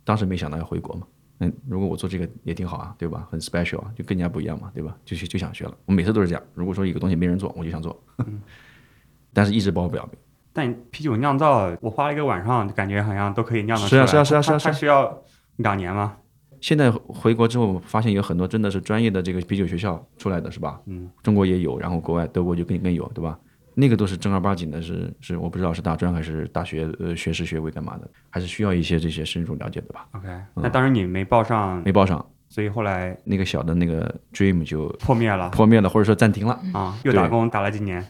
[0.03, 1.07] 当时没想到要回国嘛，
[1.41, 3.29] 嗯，如果我做这个也挺好啊，对吧？
[3.31, 4.97] 很 special 啊，就更加不一样嘛，对吧？
[5.05, 5.77] 就去就想学了。
[5.85, 8.03] 我每次都是这样，如果说一个东西没人做，我就想做，
[9.35, 10.19] 但是一直报不了名。
[10.55, 14.07] 但啤酒酿造，我花了一个晚上，感觉好像都可以酿得出来。
[14.07, 15.23] 是啊是啊是啊是啊它是啊它需要
[15.57, 16.17] 两年吗？
[16.63, 20.81] 现在回国之后，发现有很多真的是专业的这个啤酒学校出来的是吧？
[20.87, 23.39] 嗯，中国也有，然后国外德国就更更有，对吧？
[23.81, 36.61] 那个都是正儿八经的是，是我不知道是大专还是大学呃学士学位干嘛的，还是需要一些这些深入了解的吧？OK，那当时你没报上，没报上，所以后来那个小的那个 dream 就破灭了破灭了，或者说暂停了。
[36.75, 38.05] 啊，又打工打了几年。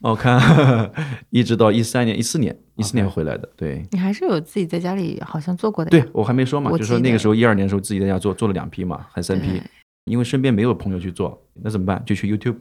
[0.00, 0.40] 我看
[1.28, 3.46] 一直到一三年、一四年、一四年回来的。
[3.54, 6.02] 对，你还是有自己在家里好像做过的对。
[6.14, 9.60] 我还没说嘛，我就说那个时候一二年的时候自己在家做做了两批嘛，还三批，
[10.06, 12.02] 因为身边没有朋友去做，那怎么办？
[12.06, 12.56] 就去 YouTube。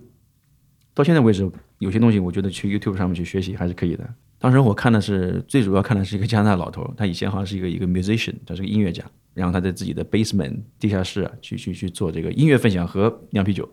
[0.93, 1.49] 到现在为止，
[1.79, 4.07] 有些东西我觉得去 YouTube 上面去学习还是可以的。
[4.37, 13.69] 当时我看的是最主要看的是一个加拿大老头，他以前好像是一个一个 musician，他是个音乐家，然后他在自己的 basement 地下室去去去做这个音乐分享和酿啤酒，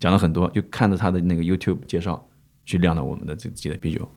[0.00, 2.28] 讲了很多，就看着他的那个 YouTube 介绍
[2.64, 4.08] 去酿了我们的自自己的啤酒。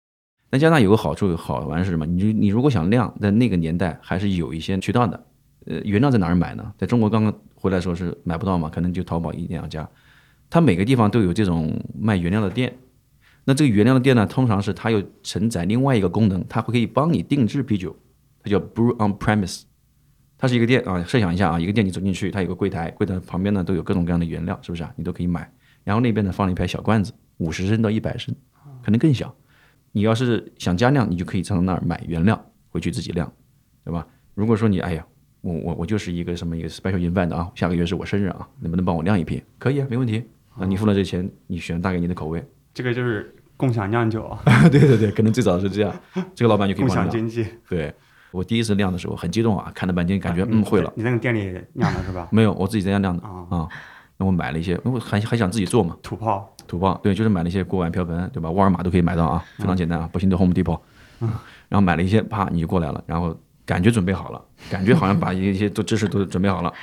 [0.49, 2.05] 但加拿大有个好处好玩是什么？
[2.05, 5.25] 你就你如果想酿，在那个年代还是有一些渠道的。
[5.67, 6.73] 呃，原料在哪儿买呢？
[6.77, 9.87] 在中国刚刚回来的时候是买不到嘛，可能就淘宝一两家。
[10.49, 12.77] 它每个地方都有这种卖原料的店。
[13.43, 17.95] 那这个原料的店呢，通常是它有承载另外一个功能，它会可以帮你定制啤酒，
[18.43, 19.63] 它叫 brew on premise。
[20.37, 24.91] 它是一个店啊，设想一下啊，一个店你走进去，它有个柜台，柜台旁边呢都有各种各样的原料，是不是啊？
[24.95, 25.49] 你都可以买。
[25.83, 28.35] 然后那边呢放了一排小罐子，五十升到一百升，
[28.83, 29.33] 可能更小。
[29.91, 33.31] 你要是想加量，你就可以从那儿买原料回去自己酿，
[33.83, 34.05] 对吧？
[34.33, 35.05] 如果说你哎呀，
[35.41, 39.41] 我我我就是一个什么一个 special event 啊，下个月是我生日啊，能不能帮我酿一瓶？
[39.59, 40.23] 可以啊，没问题。
[40.57, 42.43] 啊，你付了这钱，你选大概你的口味。
[42.73, 44.39] 这个就是共享酿酒啊，
[44.69, 45.93] 对对对，可能最早是这样，
[46.35, 46.93] 这个老板就可以共。
[46.93, 47.45] 享经济。
[47.69, 47.93] 对
[48.31, 50.91] 我第一次酿的时候很激动啊，看了半天，感觉啊嗯会了。
[50.95, 52.27] 你那个店里酿的是吧？
[52.33, 53.67] 没有，我自己在家酿的啊，啊。
[54.17, 56.49] 那我买了一些，我还还想自己做嘛，土炮。
[56.67, 58.49] 土炮，对，就是买了一些锅碗瓢盆，对吧？
[58.49, 60.79] 沃尔玛都可以买到啊，非常简单啊，不行就 Home Depot。
[61.69, 66.73] 然后买了一些，啪你就过来了，然后感觉准备好了，感觉好像把一些都知识都准备好了，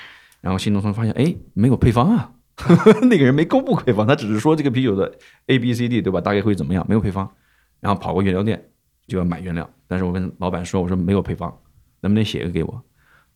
[0.40, 2.30] 然后新农村发现，哎，没有配方啊，
[3.08, 5.12] 那个人没公布配方，他只是说这个啤酒的
[5.46, 6.20] A B C D 对吧？
[6.20, 7.30] 大概会怎么样，没有配方，
[7.80, 8.62] 然后跑过原料店
[9.06, 11.56] 就要买原料，但是我跟老板说，我说没有配方，
[12.00, 12.82] 能不能写一个给我？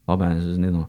[0.07, 0.87] 老板是那种。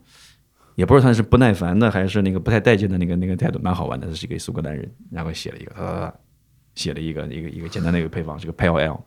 [0.75, 4.05] 也不知道他是不耐烦的，还是那个不太待见的那个那个态度，蛮好玩的。
[4.05, 6.13] 这是一个苏格兰人，然后写了一个呃，
[6.75, 9.03] 写了一个一个一个简单的一个配方，是个 Pale L，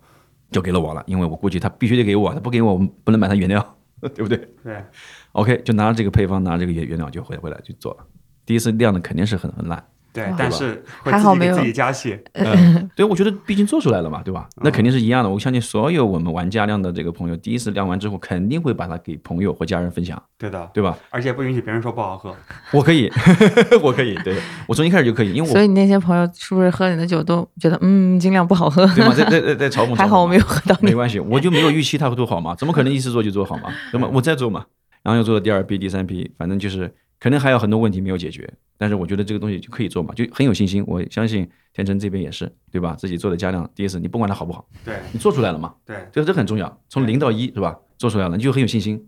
[0.51, 1.01] 就给了我了。
[1.07, 3.64] 因为我估计他必须得给我，他不给我，我们不能买他原料，
[4.03, 4.85] 对不对对
[5.31, 8.05] ，？OK，就拿着这个配方，拿着这个原原料就回回来就做了。
[8.51, 9.81] 第一次酿的肯定是很很烂，
[10.13, 12.19] 对但是还好没有自己加戏。
[12.35, 14.49] 嗯，对，我觉得毕竟做出来了嘛，对吧？
[14.57, 15.31] 那肯定是一样的。
[15.31, 20.99] 我相信所有我们玩家亮的这个朋友，第一次亮完之后，肯定会把它给朋友或家人分享，对的，对吧？
[21.11, 22.35] 而且不允许别人说不好喝。
[22.73, 23.09] 我可以，
[23.85, 24.37] 我可以，对
[24.67, 28.85] 我从一开始就可以，因为我所以你那些朋友是不是喝你的酒都觉得嗯尽量不好喝？
[28.97, 29.15] 对吗？
[29.15, 30.77] 在在在在嘲讽，还好我没有喝到。
[30.81, 33.73] 没关系，我就没有预期他会做好嘛，怎么可能一次做就做好嘛？
[33.93, 34.11] 那么？
[34.13, 34.65] 我再做嘛，
[35.05, 40.83] 然后又做了第二批、第三批，反正就是可能还有很多问题没有解决，但是我觉得这个东西就可以做嘛，就很有信心。
[40.87, 42.96] 我相信天成这边也是，对吧？
[42.98, 47.78] 自己做的加量，第一次你不管它好不好，对你做出来了嘛，对，这这很重要，从零到一是吧？
[47.98, 49.06] 做出来了，你就很有信心，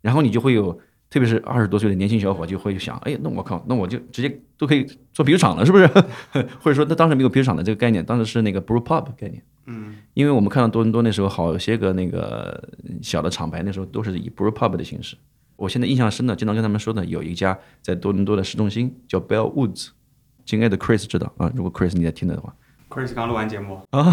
[0.00, 0.76] 然后你就会有，
[1.08, 5.86] 特别是二十多岁的年轻小伙就会想，哎，那我靠，那我就直接都可以做啤酒厂了，是不是？
[6.60, 9.40] 或者说，那当时没有啤酒厂的这个概念，当时是那个 brew pub 概念。
[9.66, 12.68] 嗯，因为我们看到多伦多那时候好些个那个
[13.00, 15.16] 小的厂牌，那时候都是以 brew pub 的形式。
[15.56, 19.90] 我现在印象深的，经常跟他们说的，有一家在多伦多的市中心叫 Bell Woods，
[20.44, 22.54] 亲爱的 Chris 知道啊，如果 Chris 你在听的话
[22.88, 24.04] Chris 刚录完节目啊，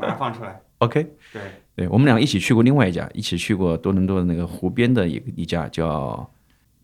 [0.00, 0.60] 马上放出来。
[0.78, 1.42] OK，对，
[1.74, 6.30] 对我们俩一起去过另外一家，一起去过多伦多的那个湖边的一一家叫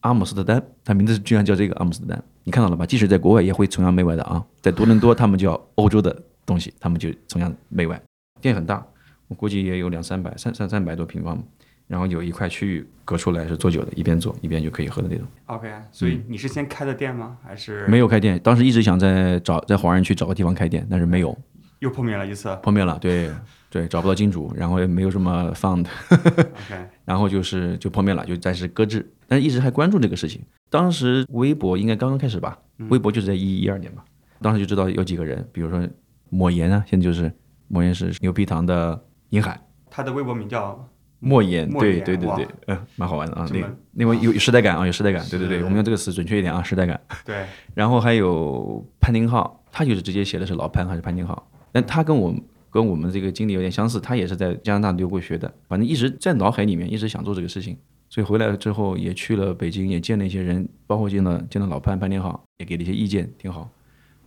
[0.01, 2.85] 阿姆斯特丹，它名字居然叫这个阿姆斯特丹，你看到了吧？
[2.85, 8.01] 即使在国外也会崇洋媚外的啊，在多伦多他们叫欧洲的东西，他们就崇洋媚外。
[8.41, 8.87] 店很大，
[9.29, 11.43] 我估计也有两三百、三三三百多平方，
[11.87, 15.27] 然后有一块区域隔出来是做酒的，一边做一边就可以喝的那种。
[15.47, 17.39] OK，所以你是先开的店吗？
[17.45, 21.37] 还是没有开店，当时一直想在找在华人区找个地方开店，但是没有，
[21.79, 23.31] 又碰面了一次碰面了，对
[23.71, 25.87] 对，找不到金主，然后也没有什么 fund。
[26.11, 30.43] ？OK， 然后就是就碰面了，就暂时搁置，但是一直还关注这个事情。
[30.71, 34.05] 当时微博应该刚刚开始吧，微博就是在一一二年吧，
[34.41, 35.87] 当时就知道有几个人，比如说
[36.31, 37.31] 抹言啊，现在就是
[37.69, 47.01] 抹言是牛皮糖的银海，他的微博名叫莫言，对对对对哇，嗯，蛮好玩的啊，那这么那位有有时代感啊，有时代感，对对对，我们用这个词准确一点啊，时代感。
[47.25, 52.35] 对， 然后还有潘宁浩，他就是直接写的是老潘还是潘宁浩，但他跟我
[52.71, 57.77] 跟我们这个经历有点相似，他也是在加拿大留过学的，反正一直在脑海里面一直想做这个事情，
[58.11, 63.69] 所以回来了之后也去了北京，也见了一些人，包括见了见了老潘潘宁浩，也给了一些意见，挺好。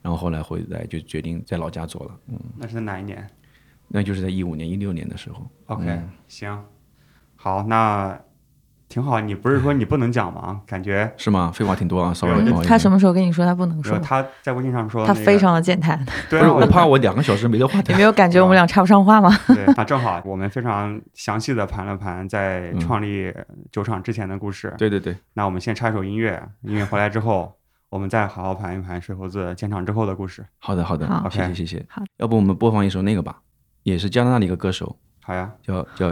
[0.02, 3.28] 然后后来回来就决定在老家做了，嗯，那是在哪一年？
[3.92, 5.46] 那就是在一五年、一六年的时候。
[5.66, 6.64] ？OK，、行，
[7.42, 8.20] 好，那
[8.90, 9.22] 挺好。
[9.22, 10.60] 你不是说你不能讲吗？
[10.68, 11.50] 感觉是吗？
[11.54, 12.44] 废话挺多啊，sorry。
[12.64, 13.98] 他什么时候跟你说他不能说？
[14.00, 15.98] 他在微信上说、那个，他非常的健谈，
[16.30, 17.94] 对啊，不是我怕我两个小时没得话你。
[17.94, 19.30] 没有感觉我们俩插不上话吗？
[19.48, 23.34] 对，那正好我们非常详细的盘了盘在嗯创立
[23.72, 24.74] 酒厂之前的故事。
[24.78, 27.56] 对对对，那我们先插一首音乐，音乐回来之后，
[27.90, 30.46] 我们再好好盘一盘水猴子建厂之后的故事。
[30.60, 31.86] 好的好的，好谢谢谢谢。
[31.88, 33.38] 好，要不我们播放一首那个吧，
[33.84, 34.98] 也是加拿大的一个歌手，
[35.30, 36.12] 好呀，叫叫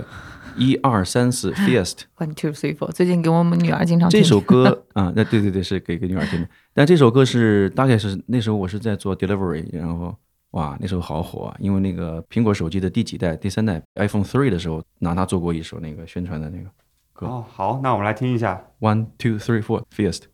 [0.56, 2.02] 一二三四 Fiest。
[2.18, 6.48] One two three four，最近给我们女儿经常听这首歌 啊，那对对对，是给给女儿听的。
[6.72, 10.16] 但这首歌是大概是那时候我是在做 delivery，然后
[10.52, 16.70] 哇，那时候好火啊，因为那个苹果手机的第几代、第三代 iPhone three 的时候，拿它做过一首那个宣传的那个
[17.12, 18.64] 歌哦，好，那我们来听一下。
[18.82, 20.26] One Two Three Four Fiest。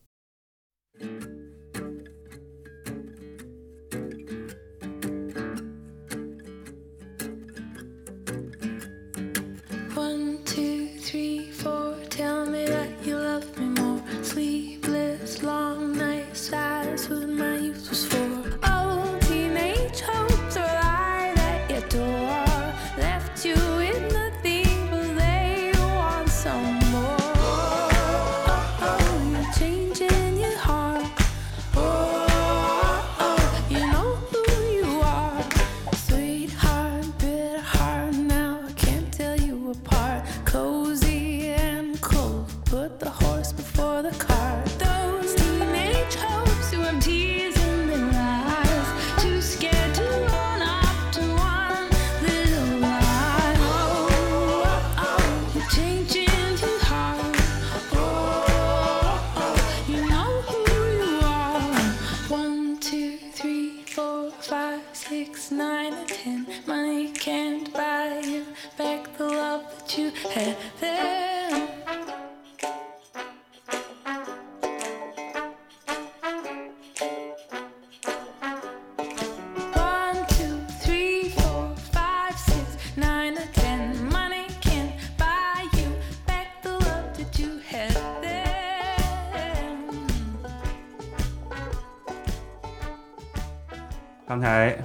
[94.33, 94.75] 刚才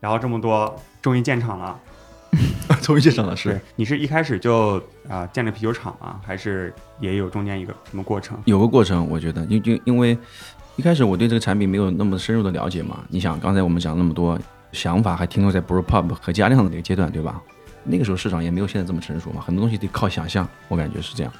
[0.00, 1.80] 聊了这么多，终于建厂 了。
[2.82, 6.20] 终于建厂了，是，你是一开始就啊、建了啤酒厂吗？
[6.22, 8.38] 还是也有中间一个什么过程？
[8.44, 10.18] 有个过程，我觉得，因因因为
[10.76, 13.02] 一开始我对这个产品没有那么深入的了解嘛。
[13.08, 14.38] 你想，刚才我们讲那么多
[14.72, 17.40] 想法，还停留在 brew pub 和加量的那个阶段，对吧？
[17.84, 21.32] 那个时候市场也没有现在这么成熟嘛，很多东西得靠想象，我感觉是这样。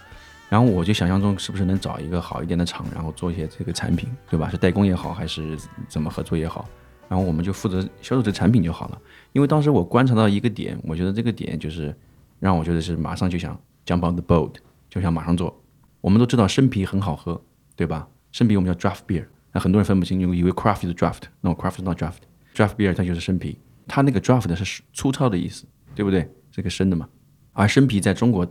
[0.49, 4.49] 然后我就想象中是不是能找一个好一点的厂，然后做一些这个产品，对吧？
[4.49, 5.59] 是代工也好，还是
[5.91, 6.67] 怎么合作也好，
[7.11, 9.03] 然后我们就负责销售这产品就好了。
[9.33, 11.93] 因为当时我观察到一个点，我觉得这个点就是
[12.39, 14.55] 让我觉得是马上就想 jump on the boat，
[14.89, 15.61] 就想马上做。
[16.01, 17.43] 我们都知道生啤很好喝，
[17.75, 18.07] 对吧？
[18.31, 26.31] 生啤我们叫 draft beer，那很多人分不清，以为 craft 是 draft，no craft is not draft，draft beer 它就是生啤，它那个 draft 是粗糙的意思，对不对？
[26.53, 27.09] 这个生的嘛，
[27.53, 28.47] 而生啤在中国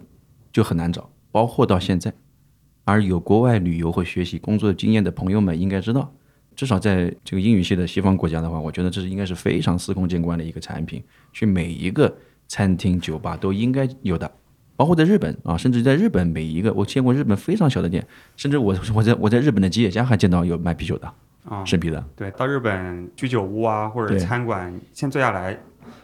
[0.52, 1.10] 就很难找。
[1.32, 2.12] 包括到现在，
[2.84, 6.12] 而有国外旅游或学习工作经验的朋友们应该知道，
[6.60, 12.14] 至少在这个英语系的西方国家的话，我觉得这是应该是非常司空见惯的一个产品，去每一个
[12.50, 14.30] 餐厅、酒吧都应该有的。
[14.76, 21.10] 包括在日本啊，甚至在日本每一个我见过日本非常小的店，甚至我我在我在日本的吉野家还见到有卖啤酒的
[21.46, 22.06] 啊，生啤的。
[22.18, 25.58] 对，到日本居酒屋啊或者餐馆，先坐下来，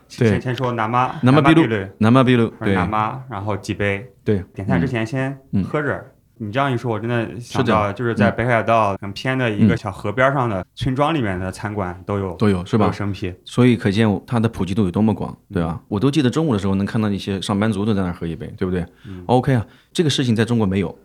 [0.08, 6.15] 先先说南妈南妈秘鲁鲁，南妈秘鲁，或者对南妈，然后几杯，对，点菜之前先嗯喝着。
[6.38, 12.92] 你这样一说，我真的想到，就是在嗯北海道很偏的一个嗯小河边上的村庄里面的餐馆都有都有是吧？
[12.92, 15.82] 生啤，所以可见它的普及度有多么广，对吧？
[15.88, 18.86] 我都记得中午的时候能看到一些上班族都在那儿喝一杯，对不对、
[19.28, 20.98] o k 啊，这个事情在中国没有。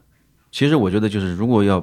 [0.50, 1.80] 其实我觉得就是如果要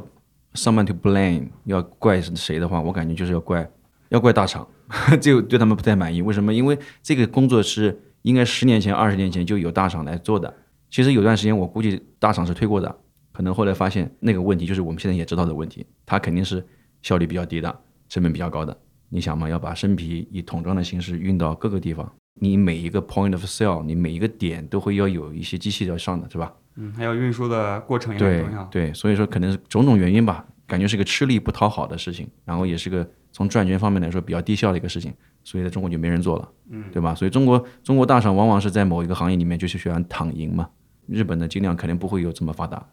[0.54, 3.70] someone to blame，要怪谁的话，我感觉就是要怪
[4.10, 4.68] 要怪大厂，
[5.22, 6.22] 这个对他们不太满意。
[6.22, 6.54] 为什么？
[6.54, 10.54] 因为这个工作是应该十年前、二十年前就有大厂来做的。
[10.90, 12.94] 其实有段时间我估计大厂是推过的，
[13.38, 16.66] 可能后来发现那个问题就是我们现在也知道的问题，它肯定是
[17.04, 18.76] 效率比较低的，成本比较高的。
[19.10, 26.52] 你想嘛，要把生啤以桶装的形式运到各个地方，你每一个 point of sale，你每一个点都会要有一些机器要上的，是吧？
[26.78, 28.64] 嗯，还有运输的过程也很对重要。
[28.72, 37.14] 对，所以说可能是种种原因吧，感觉是个吃力不讨好的事情，然后也是个从赚钱方面来说比较低效的一个事情，所以在中国就没人做了，嗯，对吧？
[37.14, 40.68] 所以中国中国大厂往往是在某一个行业里面就是喜欢躺赢嘛，
[41.06, 42.84] 日本的尽量肯定不会有这么发达，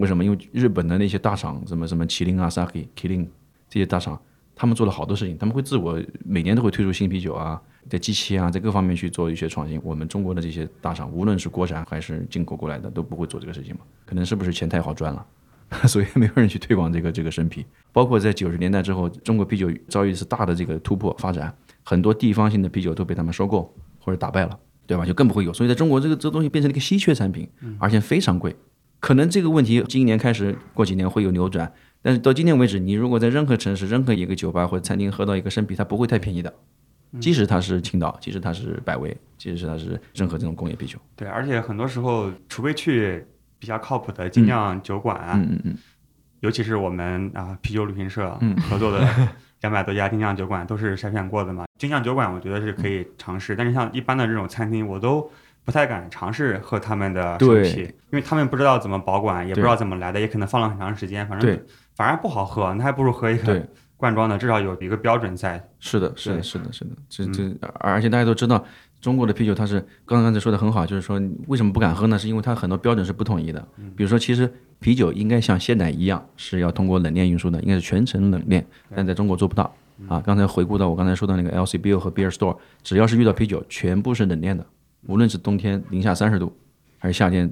[0.00, 0.24] 为什么？
[0.24, 3.30] 因为日本的那些大厂，什么什么麒麟啊、Saki、麒麟
[3.68, 4.18] 这些大厂，
[4.56, 9.78] 他们做了好多事情，他们会自我每年都会推出新啤酒啊，在机器啊，在各方面去做一些创新。
[9.84, 13.82] 我们中国的这些大厂，无论是国产还是进口过来的，都不会做这个事情嘛。
[14.06, 15.26] 可能是不是钱太好赚了，
[15.86, 17.66] 所以没有人去推广这个这个生啤。
[17.92, 25.04] 包括在九十年代之后，中国啤酒遭遇一次大的这个突破发展，很多地方性的啤酒都被他们收购或者打败了，对吧？
[25.04, 25.52] 就更不会有。
[25.52, 27.46] 所以在中国，这个这个东西变成了一个稀缺产品，
[27.78, 28.56] 而且非常贵。
[29.00, 36.54] 可能这个问题今年开始，过几年会有扭转，但是到今天为止，你如果在任何城市、任何一个酒吧或者餐厅喝到一个生啤，它不会太便宜的。
[37.18, 43.26] 即使它是青岛，即使它是百威，即使它是任何这种工业啤酒，对，而且很多时候，除非去
[43.58, 45.78] 比较靠谱的精酿酒馆，嗯嗯嗯，
[46.38, 49.04] 尤其是我们啊啤酒旅行社嗯合作的
[49.62, 51.64] 两百多家精酿酒馆，都是筛选过的嘛。
[51.78, 55.28] 精酿酒馆我觉得是可以尝试，但是像一般的这种餐厅，我都
[55.64, 57.62] 不太敢尝试喝他们的生对。
[57.72, 61.62] 啤，因为他们不知道怎么保管，也不知道怎么来的，也可能放了很长时间，反正对。
[61.94, 63.60] 反而不好喝，那还不如喝一对。
[63.60, 65.62] 个罐装的，至少有一个标准在。
[65.78, 68.64] 是的，是的，是的，是的，这这，而且大家都知道，
[68.98, 72.18] 中国的啤酒它是刚刚才说的很好，就是说为什么不敢喝呢？
[72.18, 73.62] 是因为它很多标准是不统一的。
[73.94, 78.64] 比如说，其实啤酒应该像鲜奶一样是要通过冷链运输的，应该是全程冷链，
[78.96, 79.70] 但在中国做不到。
[80.08, 84.64] 啊，刚才回顾到我刚才说的那个 LCBO 和 Beer Store，只要是遇到啤酒，全部是冷链的，
[85.06, 86.56] 无论是冬天零下三十度，
[86.98, 87.50] 还是夏天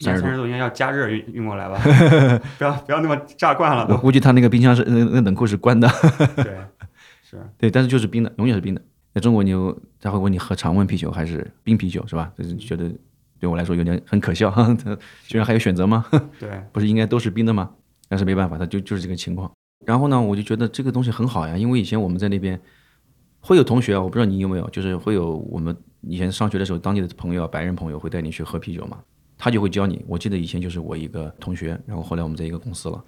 [0.00, 0.40] 三十度三十。
[0.40, 1.78] 度应该要加热运运过来吧，
[2.58, 3.86] 不要不要那么炸惯了。
[3.90, 5.88] 我估计他那个冰箱是那那冷库是关的，
[6.36, 6.56] 对，
[7.22, 8.82] 是对，但是就是冰的，永远是冰的。
[9.14, 12.30] 在中国，你有他会问你喝常温啤酒还是冰啤酒，是吧？
[12.36, 12.88] 就是觉得
[13.40, 14.76] 对我来说有点很可笑，哈，
[15.26, 16.04] 居然还有选择吗？
[16.38, 17.70] 对，不是应该都是冰的吗？
[18.08, 19.50] 但是没办法，他就就是这个情况。
[19.86, 22.60] 然后呢，我就觉得这个东西很好呀，因为以前我们在那边
[23.40, 28.98] 会有同学啊，我不知道你有没有，就是会有我们以前上学的时候，当地的朋友啊，白人朋友会带你去喝啤酒嘛，
[29.36, 30.04] 他就会教你。
[30.06, 33.02] 我记得以前就是我一个同学，然后后来我们在一个公司了，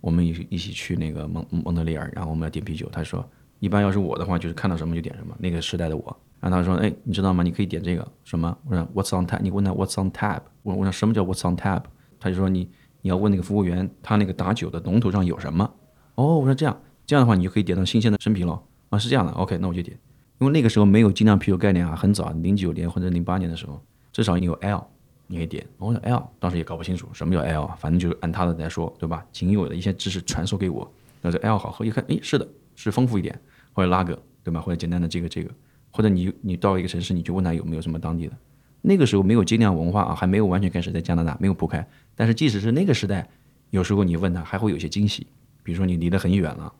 [0.00, 6.16] 我们一一起去那个蒙蒙特利尔，然后我们要点啤酒，他说一般要是我的话，就是看到什么就点什么，那个时代的我。
[6.40, 7.42] 然后他说，哎，你知道吗？
[7.42, 8.56] 你可以点这个什么？
[8.64, 9.40] 我说 What's on tap？
[9.42, 10.42] 你问他 What's on tap？
[10.62, 11.82] 我我说什么叫 What's on tap？
[12.20, 12.70] 他就说你
[13.02, 15.68] 你要问那个服务员，他那个打酒的龙头上有什么？
[16.14, 18.62] 哦，我说这样，这样的话你就可以点到新鲜的生啤了。
[18.90, 19.98] 啊，是这样的，OK，那我就点。
[20.38, 23.80] 因为那个时候没有精酿啤酒概念啊，很早，零九年或者零八年的时候，
[24.12, 24.86] 至少你有 L，
[25.26, 25.66] 你可以点。
[25.78, 29.26] 我说 L，当时也搞不清楚什么叫 L 啊，反正就是按他的来说，对吧？
[29.32, 30.88] 仅有的一些知识传授给我。
[31.20, 33.36] 那这 L 好喝，一看，诶，是的，是丰富一点，
[33.72, 34.60] 或者拉格，对吧？
[34.60, 35.50] 或者简单的这个这个，
[35.90, 38.36] 或者你你到一个城市，你去问他有没有什么当地的。
[38.80, 41.84] 那个时候没有精酿文化啊，还没有完全开始在加拿大没有铺开。
[42.14, 43.28] 但是即使是那个时代，
[43.70, 45.26] 有时候你问他还会有些惊喜，
[45.64, 46.72] 比如说你离得很远了，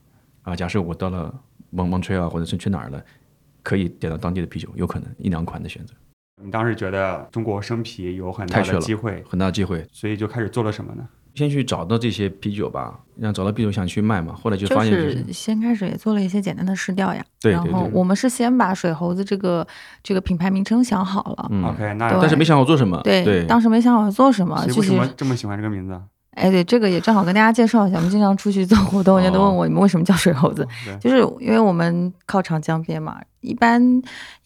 [0.42, 1.34] 啊，假设我到了
[1.70, 3.04] 蒙蒙吹啊，或者是去哪儿了，
[3.62, 5.94] 可以点到当地的啤酒，有可能一两款的选择，
[6.42, 9.86] 你当时觉得中国生啤有很大太缺了的机会，很大机会。
[9.92, 11.06] 所以就开始做了什么呢？
[11.34, 19.64] 先去找到这些啤酒吧，让找到啤酒想去卖嘛，后来就就发现就是是先开始也做了一些简单的试调呀，然对对对后我们是先把水猴子这个
[20.02, 26.02] 这个品牌名称想好了，嗯 OK，那但是没想好做什么，对，对，当时没想好做什么，所以为什么这么喜欢这个名字啊？
[26.38, 27.96] 哎，对，这个也正好跟大家介绍一下。
[27.96, 33.18] 我们经常出去做活动，人家都问我你们为什么叫水猴子，对，就是因为我们靠长江边嘛。
[33.40, 33.80] 一般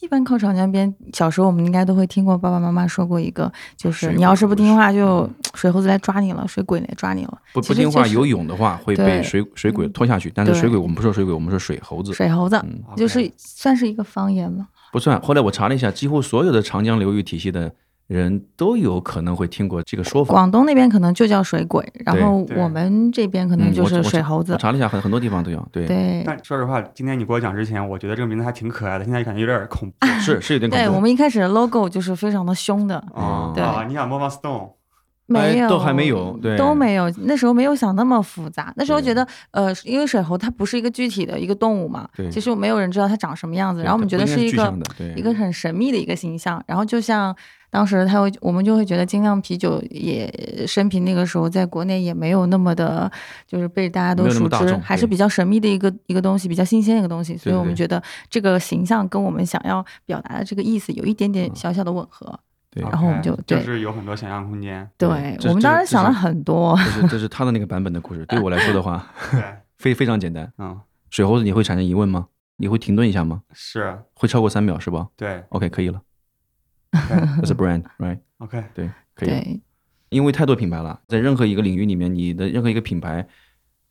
[0.01, 7.39] 一般靠长江边，小时候我们应该都会听过爸爸妈妈说过一个，就是你要是不听话，就 水猴子来抓你了，水鬼来抓你了。
[7.55, 14.69] 不不听话游泳的话会被水水鬼拖下去，但是水鬼我们不说水鬼，我们说水猴子，水猴子嗯，就是算是一个方言吗。
[14.93, 15.19] 不算。
[15.23, 17.73] 后来我查了一下，几乎所有的长江流域体系的
[18.09, 20.33] 人都有可能会听过这个说法。
[20.33, 24.59] 广东那边可能就叫水鬼，然后我们这边可能就是水猴子我。
[24.59, 25.67] 查了一下，很很多地方都有。
[25.73, 30.07] 对，对但说实话，今天你给我讲之前，我觉得这个名字还挺可爱的，现在感觉有点恐怖。
[30.21, 33.03] 是是有点恐怖对，我们一开始的 logo 就是非常的凶的，
[33.55, 34.73] 对你想 Mama Stone，
[35.27, 37.11] 没有，哎都还没有对都没有。
[37.21, 44.75] 那时候没有想那么复杂，那时候觉得，呃，因为水猴它不是一个具体的一个动物嘛，其实没有人知道它长什么样子，然后我们觉得是一个
[45.17, 47.35] 一个很神秘的一个形象，然后就像。
[47.73, 50.31] 当时他会，我们就会觉得精酿啤酒也
[50.67, 53.11] 生平那个时候在国内也没有那么的，
[53.47, 62.39] 就是被大家都熟知，还是比较神秘的一个一个东西，比较新鲜的一个东西，所以我们觉得这个形象跟我们想要表达的这个意思有一点点嗯小小的吻合。
[62.71, 64.87] 对然后我们就就是有很多想象空间。
[64.99, 68.25] 对这我们当时想了很多，这是这是他的那个版本的故事。
[68.27, 69.11] 对我来说的话，
[69.79, 70.53] 非非常简单。
[70.59, 72.29] 嗯，水猴子你会产生疑问吗？
[72.59, 73.43] 你会停顿一下吗？
[73.53, 76.01] 是，会超过三秒是吧对？OK，可以了。
[76.93, 79.29] 对 That's a brand, right？，OK，对，可以。
[79.29, 79.61] 对
[80.11, 83.27] 因为太多品牌了，在任何一个领域里面，你的任何一个品牌，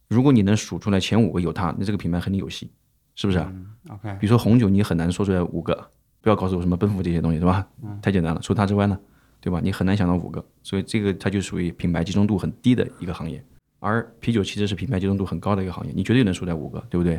[0.08, 2.72] 如果你能数出来前五个有它，那这个品牌肯定有戏，
[3.16, 3.52] 是不是啊？
[3.52, 5.90] 嗯，OK，比如说红酒，你很难说出来五个，
[6.22, 7.68] 不要告诉我什么奔赴这些东西，对吧？
[7.82, 9.00] 嗯太简单了，除它之外呢，
[9.40, 9.60] 对吧？
[9.64, 13.44] 你很难想到五个，所以这个它就属于品牌集中度很低的一个行业。
[13.80, 17.16] 而啤酒其实是品牌集中度很高的一个行业，你绝对能数来五个，对不对？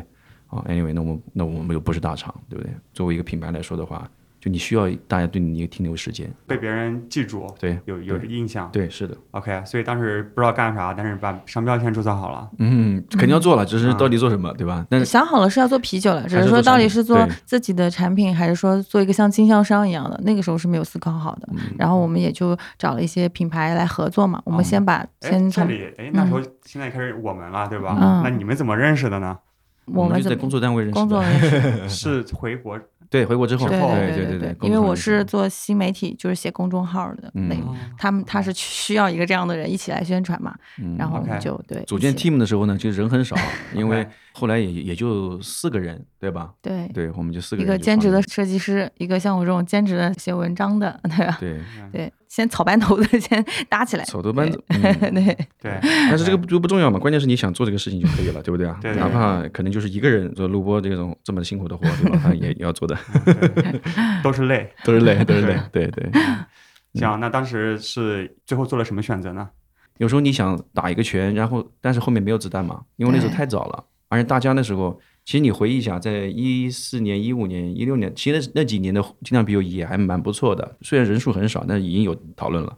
[0.47, 2.73] 啊，anyway，那我们那我们又不是大厂，对不对？
[2.93, 4.09] 作为一个品牌来说的话，
[4.43, 8.69] 就你需要大家对你一个停留时间，被别人记住，对有有印象。
[8.73, 12.49] 对，是的，OK，所以当时不知道干啥，但是把商标先注册好了。
[12.59, 14.85] 嗯，肯定要做了，只是到底做什么，对吧？
[14.89, 21.47] 但是想好了是要做啤酒了，只是是说到底是做自己的产品，还是说做一个像经销商一样的，那个时候是没有思考好的。
[21.53, 27.97] 嗯然后我们也就找了一些品牌来合作嘛，我们先把哎，先从这里，哎，那时候现在开始我们了，对吧？
[27.97, 29.37] 嗯那你们怎么认识的呢？
[29.85, 31.89] 我们在工作单位认识的，工作认识
[32.23, 32.79] 是回国
[33.13, 37.47] 对，回国之后，之后对对对因为我是做新媒体，就是写公众号的嗯。
[37.47, 37.61] 那个，
[37.95, 43.35] 他们他是需要一个这样的人一起来宣传嘛，嗯然后我们 OK 就对组建 team 的时候呢，其实人很少，
[43.75, 44.03] 因为
[44.33, 46.51] 后来也也就四个人，对吧？
[46.61, 51.37] 对对，我们就四个一人一个兼职的设计师，一个像我这种兼职的写文章的，对吧？
[51.39, 51.61] 对，
[51.91, 58.79] 对，先草班头的先搭起来，草头班子，对嗯 对对，但是这个不不重要嘛，关键是你想做这个事情就可以了，对不对啊？
[58.97, 62.19] 哪怕可能就是一个人做录播这种这么辛苦的活，对吧？
[62.23, 63.81] 他也也 要做的，对
[64.23, 64.71] 都是累。
[64.83, 66.09] 都是累，都是累，对对。
[66.95, 69.49] 行，那当时是最后做了什么选择呢？
[69.97, 73.83] 有时候你想打一个拳，然后但是后面没有子弹嘛，因为那时候太早了，
[74.13, 82.77] 而且大家那时候，其实你回忆一下，在一四年、一五年、一六年，其实那那几年的精酿啤酒也还蛮不错的，虽然人数很少，但是已经有讨论了。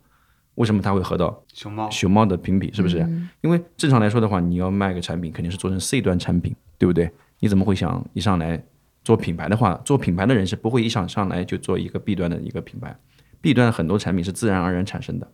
[0.53, 2.71] 为什么它会合到熊猫，熊猫的评比？
[2.71, 2.99] 是不是？
[2.99, 7.11] 嗯因为正常来说的话，你要卖个产品，肯定是做成 C 端产品，对不对？
[7.41, 8.63] 你怎么会想一上来
[9.03, 12.97] 做品牌的话，做品牌的人是不会一上上来就做一个 B 端的一个品牌
[13.41, 15.29] ，B 端很多产品是自然而然产生的，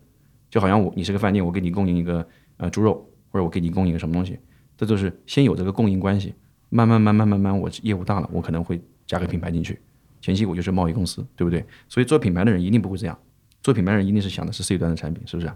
[0.50, 2.26] 就好像我你是个饭店，我给你供应一个
[2.56, 4.36] 呃猪肉，或者我给你供应一个什么东西，
[4.82, 6.34] 这就是先有这个供应关系，
[6.68, 9.78] 慢慢慢慢慢慢我业务大了，我可能会加个品牌进去，
[10.20, 11.64] 前期我就是贸易公司，对不对？
[11.88, 13.16] 所以做品牌的人一定不会这样，
[13.62, 15.48] 做品牌的人一定是想的是 C 端的产品，是不是？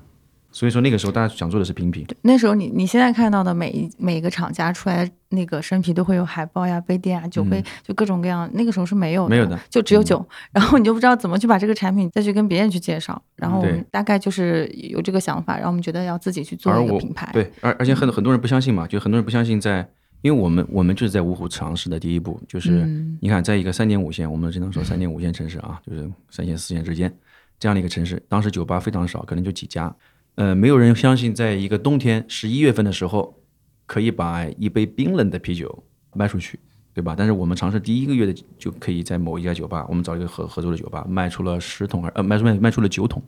[0.56, 8.48] 所以说那个时候大家想做的是评比，那时候你你现在看到的每一每个厂家出来那个生啤都会有海报呀、杯垫啊、酒杯，就各种各样。
[8.54, 10.26] 那个时候是没有的，嗯没有的就只有酒。
[10.52, 13.22] 然后你就不知道怎么去把这个产品再去跟别人去介绍。
[13.34, 17.28] 然后我们大概就是有这个想法，然后我们觉得要自己去做一个品牌。
[17.34, 19.86] 对，而而且很很多人不相信嘛，就很多人不相信在，
[20.22, 27.14] 因为我们我们就是在芜湖尝试的第一步，就是、嗯你看，在一个三点五线，我们只能说三点五线城市啊，就是三线四线之间
[27.58, 29.94] 这样的一个城市，当时酒吧非常少，可能就几家，
[30.36, 33.42] 呃，没有人相信在一个冬天十一月份的时候，
[33.84, 35.84] 可以把一杯冰冷的啤酒
[36.14, 36.58] 卖出去。
[36.96, 37.14] 对吧？
[37.14, 43.22] 但是我们尝试第一个月的就可以在某一家酒吧，我们找一个合合作的酒吧卖出了十桶，呃，卖出卖卖出了九桶，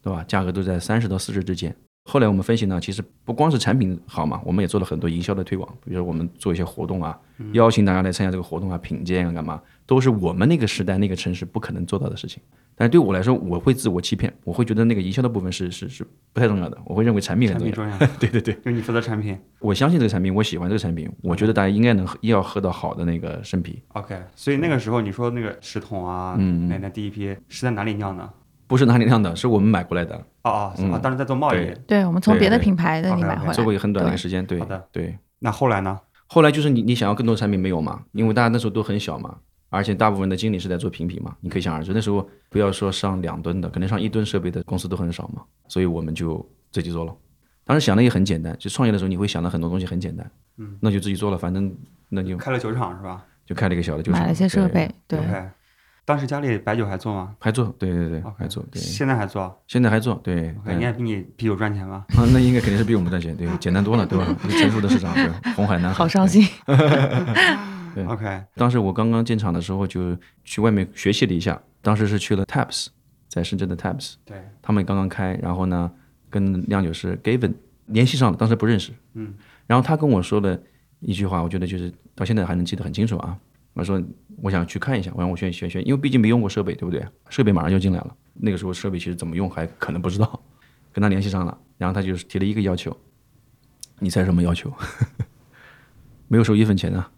[0.00, 0.24] 对吧？
[0.24, 1.76] 价格都在三十到四十之间。
[2.06, 7.18] 后来我们分析呢，其实不光是产品好嘛，我们也做了很多营销的推广，比如说我们做一些活动啊，
[7.52, 12.42] 邀请大家来参加这个活动啊，品鉴啊，干嘛，都是我们那个时代那个城市不可能做到的事情。
[12.76, 17.98] 但是对我来说，我会自我欺骗，我会觉得那个营销的部分是是是不太重要的，我会认为产品很重要。
[17.98, 19.38] 产品重要，对对 对，就你负责产品。
[19.60, 28.28] 我相信这个产品，我喜欢这个产品，我觉得大家应该能喝要喝到好的那个生啤，OK，所以那个时候你说那个十桶啊，嗯那那第一批是在哪里酿的？
[28.74, 30.90] 不是哪里酿的，是我们买过来的，哦哦，是嗯。
[30.90, 31.72] 啊，当时在做贸易。
[31.86, 32.04] 对。
[32.04, 34.84] 我们从别的品牌那里买回来，做过一个很短的一个时间，对好的。
[34.90, 35.16] 对。
[35.38, 36.00] 那后来呢？
[36.26, 38.02] 后来就是你你想要更多的产品没有嘛？
[38.10, 39.36] 因为大家那时候都很小嘛，
[39.68, 47.14] 而且大部分的经理是在做评比嘛，你可以想而知，那时候不要说上两吨的，可能上一吨设备的公司都很少嘛，所以我们就自己做了。
[47.64, 51.72] 当时想的也很简单，就创业的时候你会想到很多东西很简单，嗯，那就自己做了，反正
[52.08, 53.24] 那就开了酒厂是吧？
[53.46, 55.20] 就开了一个小的酒厂，买了一些设备，对
[56.04, 62.04] 当时家里白酒还做吗还做，对对对还做，对，现在还做现在还做，对你也比你啤酒赚钱吗？
[62.16, 64.26] 啊，那应该肯定是比我们赚钱，对，简单多了，对吧？
[64.48, 66.46] 成熟的市场，对，红海、南海，好伤心。
[67.94, 71.60] 对 OK，当时我刚刚进厂的时候，就去外面学习了一下。
[71.80, 72.88] 当时是去了 Taps，
[73.28, 75.90] 在深圳的 Taps，对，他们刚刚开，然后呢，
[76.28, 77.52] 跟酿酒师 Gavin
[77.86, 78.90] 联系上了，当时不认识。
[79.12, 79.34] 嗯，
[79.66, 80.58] 然后他跟我说了
[81.00, 83.36] 一句话，我觉得就是到现在还能记得很清楚啊。
[83.74, 84.02] 我说
[84.42, 87.06] 我想去看一下，我让我学学学，因为毕竟没用过设备，对不对？
[87.28, 90.40] 设备马上就进来了，那个时候设备其实怎么用还可能不知道。
[90.92, 92.96] 跟他联系上了，然后他就是提了一个要求，
[93.98, 94.72] 你猜什么要求？
[96.28, 97.10] 没有收一分钱啊。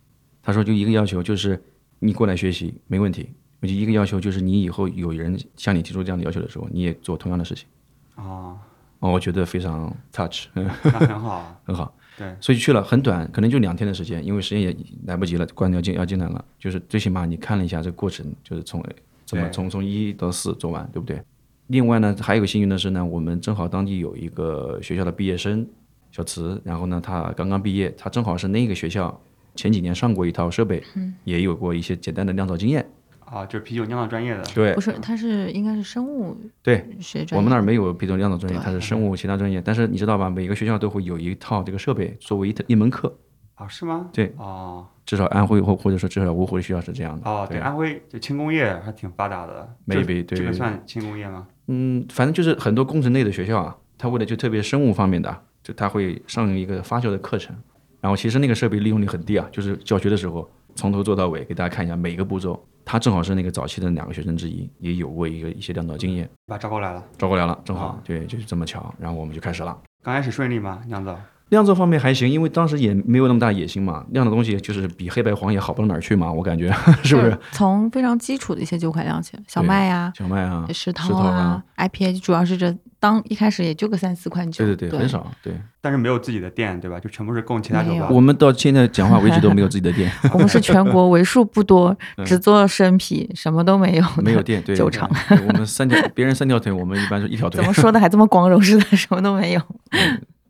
[0.42, 1.62] 他说就一个要求，就是
[1.98, 3.28] 你过来学习没问题。
[3.60, 7.66] 我就一个要求，就是你以后有人向你提出这样的要求的时候，你也做同样的事情。
[8.14, 8.58] 哦，
[9.00, 11.60] 哦，我觉得非常 touch， 那很好啊。
[11.64, 11.94] 很好。
[12.18, 16.44] 对，所以去了很短，可能就两天的时间，因为时间也来不及了，关掉进要进来了。
[16.58, 18.82] 就是最起码你看了一下这个过程，就是从
[19.24, 21.20] 怎么从从一到四做完，对不对？
[21.66, 25.66] 另外呢，还有个幸运的是呢，我们正好当地有一个学校的毕业生
[26.12, 29.20] 小慈，然后呢，他刚刚毕业，他正好是那个学校
[29.54, 30.82] 前几年上过一套设备，
[31.24, 32.88] 也有过一些简单的酿造经验。
[33.26, 34.42] 啊，就是啤酒酿造专业的。
[34.54, 37.36] 对不是，它是应该是生物对，学专业。
[37.36, 39.60] 我们那儿没有啤酒酿造专业，对它是生物其他专业。
[39.60, 43.14] 但是你知道吧，每个学校都会有一套这个设备作为一一门课，
[43.56, 44.08] 啊，是吗？
[44.12, 47.30] 对哦至少安徽或或者说至少芜湖的学校是这样的。
[47.30, 49.72] 哦，对，安徽就轻工业还挺发达的。
[49.86, 51.46] 这 Maybe，这个算轻工业吗？
[51.68, 57.54] 嗯，反正就是很多工程类的学校啊，它为了就特别生物方面的啊，就它会上一个发酵的课程，
[58.00, 62.60] 然后其实那个设备利用率很低啊，就是教学的时候从头做到尾，给大家看一下每个步骤。
[62.86, 67.04] 他正好是那个早期的两个学生之一，也有过一个一些酿造经验，把他招过来了。
[67.18, 69.76] 招过来了，正好、啊对，就是这么巧，然后我们就开始了。
[70.04, 70.80] 刚开始顺利吗？
[70.86, 71.18] 酿造？
[71.50, 76.72] 酿造方面还行，因为当时也没有那么大野心嘛，酿的东西就是比黑白黄也好不到哪儿去嘛，我感觉
[77.04, 77.38] 是不是？
[77.52, 85.08] 从非常基础的一些酒款酿起，小麦呀、小麦啊，石头涛啊、IPA，主要是这当一开始也就个三四款酒，对对对，很。
[85.08, 85.30] 少。
[85.42, 86.98] 对但是没有自己的店，对吧？
[86.98, 88.08] 就全部是供其他酒吧。
[88.10, 95.08] 我们到现在讲话为止都没有自己的店， 我们是全国为数不多嗯只做生啤，什么都没有没有店，对酒厂。
[95.46, 97.64] 我们三条，别人三条腿，我们一般是一条腿怎。
[97.64, 99.62] 么说的还这么光荣似的，什么都没有。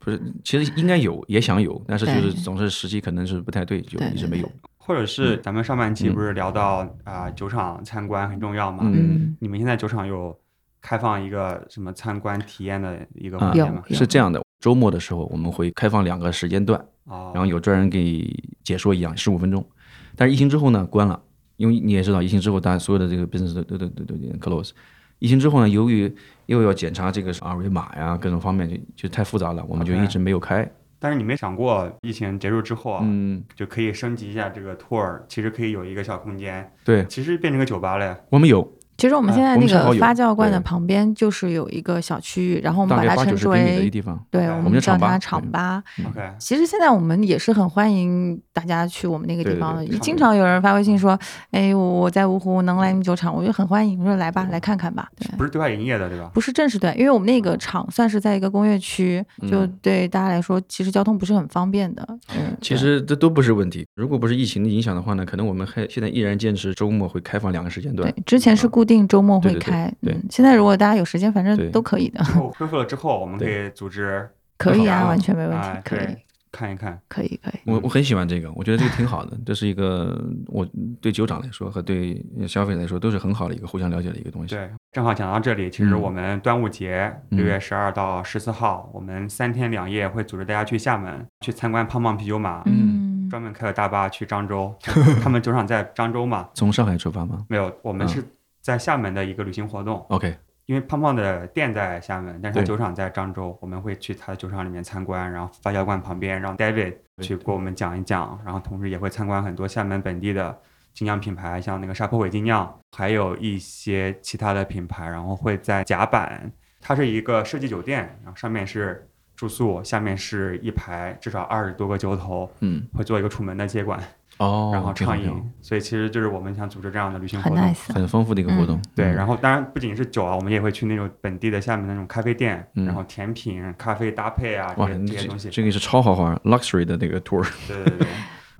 [0.07, 4.49] 不是，其实应该有，也想有，但是就是总是时机可能是不太对，就一直没有。
[4.79, 8.85] 或者是咱们上半期嗯不是聊到啊、酒厂参观很重要嘛？
[8.85, 10.39] 嗯嗯，你们现在酒厂有
[10.81, 13.83] 开放一个什么参观体验的一个啊环节吗？
[13.89, 18.33] 有是这样的，周末的时候我们会开放两个时间段，哦，然后有专人给
[18.63, 19.67] 解说一样，十五分钟。
[20.15, 21.21] 但是疫情之后呢，关了，
[21.57, 24.71] 因为你也知道，疫情之后大家所有的这个 business 都都都都都 close。
[25.19, 26.15] 疫情之后呢，由于
[26.47, 30.69] 又要检查这个二维码呀，各种方面就就太复杂了，我们就一直没有开。
[30.99, 38.19] 但是你没想过疫情结束之后啊，嗯，就可以升级一下这个 tour，其实可以有一个小空间，对，其实变成个酒吧了。
[38.31, 38.67] 我们有
[38.97, 44.19] 其实我们现在那个发酵罐的旁边就是有一个小区域，然后我们把它称之为，地方。
[44.31, 45.83] 对，我我们叫它厂吧。
[46.09, 51.19] OK，其实现在我们也是很欢迎大家去我们那个地方的，经常有人发微信说
[51.53, 55.27] ：“哎，我我在芜湖能来你们酒厂，我就很欢迎，我说来吧，来看看吧。”对。
[55.37, 56.31] 不是对外营业的，对吧？
[56.33, 62.07] 不是正式对，因为我们那个厂算是在一个工业区，就嗯对大家来说，其实交通不是很方便的。
[62.35, 63.87] 嗯，其实这都不是问题。
[63.95, 70.15] 如果不是疫情的影响的话呢，可能我们还现在依然坚持周末会开放两个时间段对。，之前是固定周末对对对会开，对。
[70.15, 72.25] 嗯，现在如果大家有时间，反正都可以的，
[72.57, 74.27] 恢复了之后，我们可以组织
[74.57, 76.17] 可以啊，完全没问题哎，可以，
[76.51, 76.99] 看一看。
[77.09, 77.61] 可以，可以。
[77.67, 80.67] 我我很喜欢这个，我觉得这个挺好的，这是一个我
[81.03, 84.55] 对酒厂来说和对消费者来说都是很好的一个互相了解的一个东西。
[84.55, 86.01] 对，正好讲到这里，其实嗯。
[86.01, 94.75] 我们端午节嗯六月十二到十四号，我们三天两夜会组织大家去厦门去参观胖胖啤酒马，嗯，专门开了大巴去漳州，
[95.23, 97.45] 他们酒厂在漳州嘛，从上海出发吗？
[97.51, 98.09] 没有，我们嗯。
[98.09, 98.25] 是
[98.67, 100.05] 在厦门的一个旅行活动。
[100.09, 110.61] ？OK，因为胖胖的店在厦门，但是他酒厂在漳州，我们会去他的酒厂里面参观，然后发酵罐旁边让 David 去给我们讲一讲，然后同时也会参观很多厦门本地的
[110.93, 116.51] 精酿品牌，像那个沙坡尾精酿，还有一些其他的品牌，然后会在甲板，
[116.81, 124.03] 它是一个设计酒店，然后上面是住宿，下面是一排至少二十多个酒头，嗯，会做一个楚门的接管，
[124.39, 125.33] 哦，然后畅饮
[125.63, 127.65] 所以其实就是我们想组织这样的旅行活很动。
[127.67, 127.93] nice。
[127.95, 128.81] 很丰富的一个活动。
[128.95, 135.49] 对，嗯然后当然不仅是酒啊，我们也会去那种本地的下面那种咖啡店，嗯然后甜品、咖啡搭配啊这哇，些这这些东西。
[135.51, 138.07] 这个是超豪华 luxury 的那个 tour，对对对，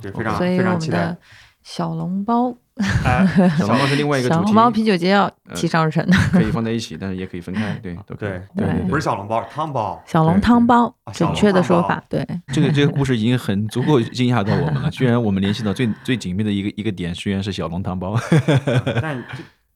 [0.03, 1.17] 对，非常所以非常期待。
[1.63, 6.17] 小笼包，哎， 小笼包是另外一个主题，小笼包啤酒节要提上日程的。
[6.31, 8.29] 可以放在一起，但是也可以分开，对，都可以。
[8.29, 10.03] 对对对对不是小笼包，是汤包。
[10.07, 14.91] 小笼汤包准确的说法，对，这个这个故事已经很足够惊讶到我们了。
[14.93, 18.15] 居然我们联系到最最紧密的一个一个点，居然是小笼汤包。
[19.01, 19.17] 但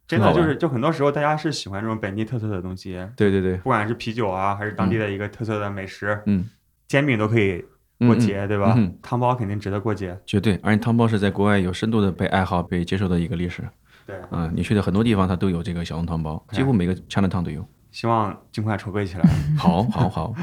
[0.07, 6.45] 就 真的就是，就很多时候大家是喜欢这种本地特色的东西，对对对，不管是啤酒啊，还是当地的一个特色的美食，嗯，
[6.89, 7.65] 煎饼都可以
[8.01, 8.77] 过节，对吧？
[9.03, 10.19] 汤包肯定值得过节。
[10.27, 10.59] 绝对。
[10.63, 13.63] 而且汤包是在国外有深度的被爱好、被接受的一个历史。
[14.07, 17.65] 对，嗯，你去的很多地方，它都有这个小笼汤包，几乎每个 Chinatown 都有。
[17.93, 19.25] 希望尽快筹备起来。
[19.59, 20.35] 好，好，好，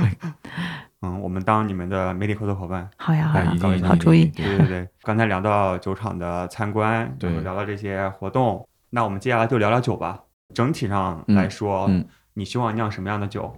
[1.02, 2.90] 嗯，我们当你们的媒体合作伙伴。
[2.98, 4.26] 好呀好呀哎一，好主意。
[4.28, 10.22] 对对对对，刚才聊到酒厂的参观，对聊到这些活动，那我们接下来就聊聊酒吧。
[10.54, 13.54] 整体上来说，嗯嗯你希望酿什么样的酒？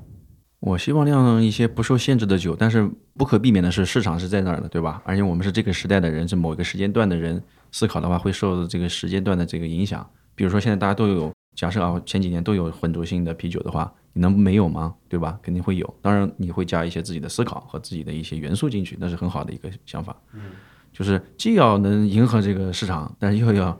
[0.60, 2.90] 我希望酿一些不受限制的酒，但是
[3.20, 5.02] 不可避免的是市场是在那儿的，对吧？
[5.04, 10.10] 而且我们是这个时代的人，是某一个时间段的人，思考的话会受这个时间段的这个影响。
[10.36, 14.96] 比如说现在大家都有，假设啊前几年都有浑浊性的啤酒的话，你能没有吗？
[15.10, 15.38] 对吧？
[15.44, 15.96] 肯定会有。
[16.02, 20.16] 当然你会加一些自己的思考和自己的一些元素进去，那是很好的一个想法。
[20.32, 20.52] 嗯，
[20.94, 23.78] 就是既要能迎合这个市场，但是又要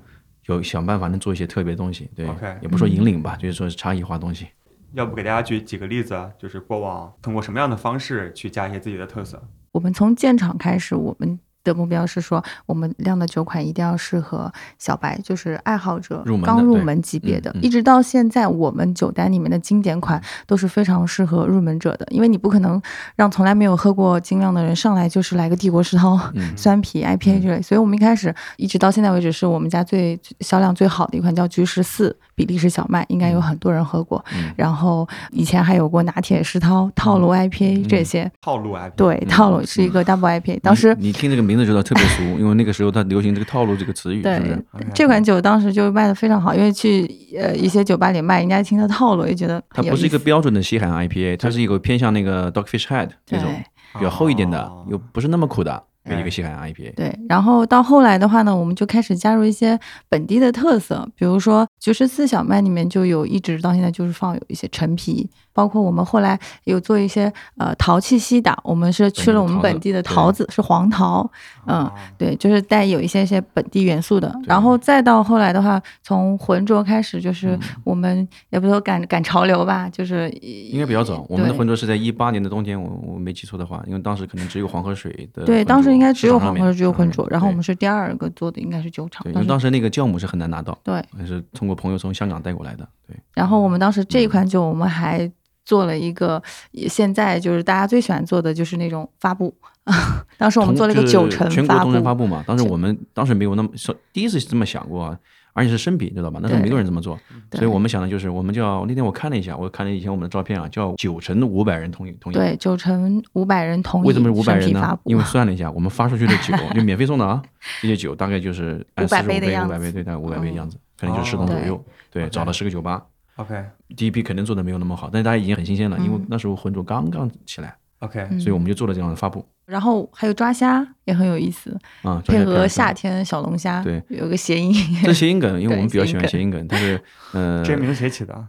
[0.48, 2.10] 有想办法能做一些特别东西。
[2.14, 2.28] 对
[2.62, 4.48] 也不说引领吧，就是说是差异化东西。
[4.94, 9.42] 要不给大家举几个例子，就是过往通过什么样的方式去加一些自己的特色？
[9.72, 11.40] 我们从建厂开始，我们
[11.70, 17.50] 的目标是说，我们酿的酒款一定要适合小白，就是爱好者入门刚入门级别的。
[17.52, 22.82] 嗯嗯一直到现在，我们酒单里面的经典款都是非常适合入门者的，因为你不可能
[23.16, 27.62] 让从来没有喝过精酿的人上来就是来个帝国石涛、 嗯酸啤、IPA 之类。
[27.62, 34.24] 所以我们一开始一直到现在为止，是我们家最销量最好的一款叫菊十四比利时小麦，应该有很多人喝过。
[34.34, 38.32] 嗯然后以前还有过拿铁石涛、套路 IPA 这些。
[38.42, 38.92] 套路 IPA。
[38.96, 44.88] 对，套路是一个 double IPA，当时你你听这个名字就知道特别俗，因为那个时候它流行这个套路这个词语，对是不是？
[44.94, 47.06] 这款酒当时就卖的非常好，因为去
[47.38, 53.48] 呃一些酒吧里卖，人家听到套路也觉得它不是一个标准的西海岸 IPA，它是一个偏向那个 Dogfish Head 这种
[53.96, 56.96] 比较厚一点的哦，又不是那么苦的哎一个西海岸 IPA。
[56.96, 71.30] 对，然后到后来的话呢，我们就开始加入一些本地的特色，比如说九十四小麦里面就有一直到现在就是放有一些陈皮，包括我们后来有做一些呃陶器西打，我们是去了我们本地的桃子，是黄桃，
[71.66, 74.34] 嗯哦对，就是带有一些些本地元素的。
[74.46, 85.44] 然后再到后来的话，从浑浊开始，就是嗯我们也不说赶赶潮流吧，就是应该比较早，我们的浑浊是在一八年的冬天，我我没记错的话，因为当时可能只有黄河水的。
[85.46, 92.88] 对，当时应该只有黄河，只有浑浊，然后我们是第二个做的，应该是酒厂对，因当时为当时那个酵母是很难拿到，对，还是通过朋友从香港带过来的。
[93.08, 95.30] 对，然后我们当时这一嗯款酒，我们还
[95.66, 96.42] 做了一个，
[96.88, 99.54] 现在就是大家最喜欢做的就是那种发布。
[100.38, 102.44] 当时我们做了一个就是九成发全国同城发布，嘛。
[102.46, 105.18] 当时我们当时没有那么说，第一次是这么想过啊，
[105.54, 106.40] 而且是生啤，知道吧？
[106.42, 107.20] 那时候对没有人这么做，
[107.52, 112.36] 所以我们想的就是，我们叫那天我看了一下，我看了以前我们的照片啊，叫九成五百人同意同意。
[112.36, 114.98] 对，九成五百人同意为什么是五百人呢？
[115.06, 117.42] 因为算了一下，我们发出去的酒就免费送的啊，
[117.82, 121.84] 这些酒大概就是按四十五杯、杯的样五百杯，对，大概五百杯的样子，可能哦就是十桶左对右。
[122.12, 123.04] 对，找了十个酒吧
[123.36, 123.64] ，OK
[123.96, 134.74] 第一批肯定做的没有那么好，但是大家已经很新鲜了，因为嗯那时候浑浊刚刚起来，OK，嗯所以我们就做了这样的发布然后还有抓虾也很有意思，啊，配合夏天小龙虾，对，有个谐音。
[135.04, 137.00] 这是谐音梗，因为我们比较喜欢谐音梗，但是
[137.34, 138.48] 呃，这个名字谁起的？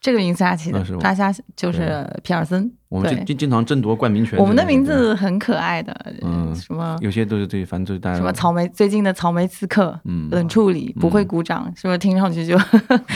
[0.00, 2.70] 这个名字他起的是，我抓虾就是皮尔森。
[2.88, 4.38] 我们对就经经常争夺冠名权。
[4.38, 5.92] 我们的名字很可爱的，
[6.22, 12.56] 嗯什么有些都是对，反正就是大家什么草莓，最近的草莓刺客，嗯冷处理不会鼓掌，是不是听上去就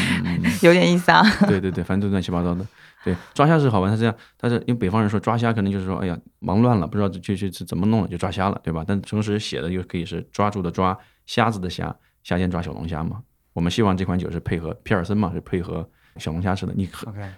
[0.63, 1.25] 有点意思啊？
[1.47, 2.67] 对对对，反正都乱七八糟的。
[3.05, 8.85] 对，抓虾是好玩，它是这样，但是因为北方人说抓虾可能就是说，哎呀，忙乱了，不知道这这这怎么弄了，就抓虾了，对吧？
[8.87, 10.97] 但同时写的又可以是抓住的抓，
[11.27, 13.23] 虾子的虾，夏天抓小龙虾嘛。
[13.53, 16.73] 我们希望这款酒是配合皮尔森嘛，是配合小龙虾吃的。
[16.77, 16.87] 你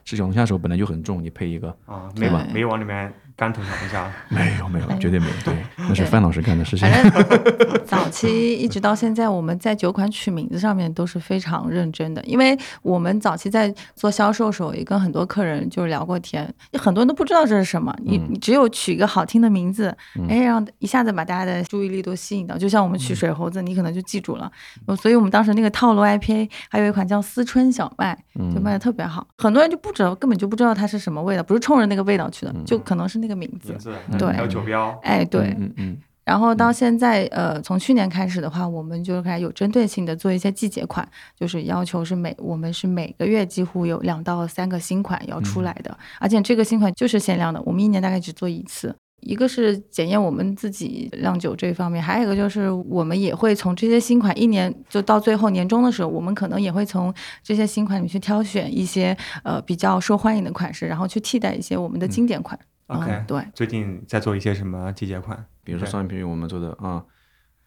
[0.04, 4.10] 吃小龙虾的时候本来就很重，你配一个啊，没对没有往里面干投小龙虾。
[4.28, 5.32] 没有没有，绝对没有。
[5.44, 6.88] 对，那是范老师干的事情。
[6.88, 24.50] 反正早期一直到现在，我们在酒款取名字上面都是非常认真的，因为我们早期在做销售的时候，也跟很多客人就是聊过天，很多人都不知道这是什么，你嗯你只有取一个好听的名字，嗯哎，让一下子把大家的注意力都吸引到，就像我们取水猴子，你可能就记住了。
[24.96, 28.16] 所以我们当时那个套路 IPA 还有一款叫思春小麦，
[28.54, 33.78] 就卖的特别好，很多人就不知道，根本就不知道它是什么味道，不是冲着那个味道去的，就可能是那个名字名。
[33.78, 48.94] 字，对还有酒标，哎，对，嗯嗯然后到现在，呃，从去年开始的话，我们就开始有针对性的做一些季节款，就是要求是每我们是每个月几乎有两到三个新款要出来的，而且这个新款就是限量的，我们一年大概只做一次。
[49.22, 62.58] 一个是检验我们自己酿酒这一方面，还有一个就是我们也会从这些新款一年就到最后年终的时候，我们可能也会从这些新款里面去挑选一些呃比较受欢迎的款式，然后去替代一些我们的经典款。
[62.92, 65.44] OK 嗯，对，最近在做一些什么季节款？
[65.64, 65.90] 比如说对。
[65.90, 67.02] 上一批我们做的啊，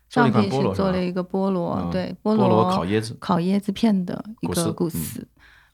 [0.09, 5.27] 上批是一款菠萝做了一个菠萝，嗯对，菠萝萝烤椰子，烤椰子片的一个古斯嗯古斯，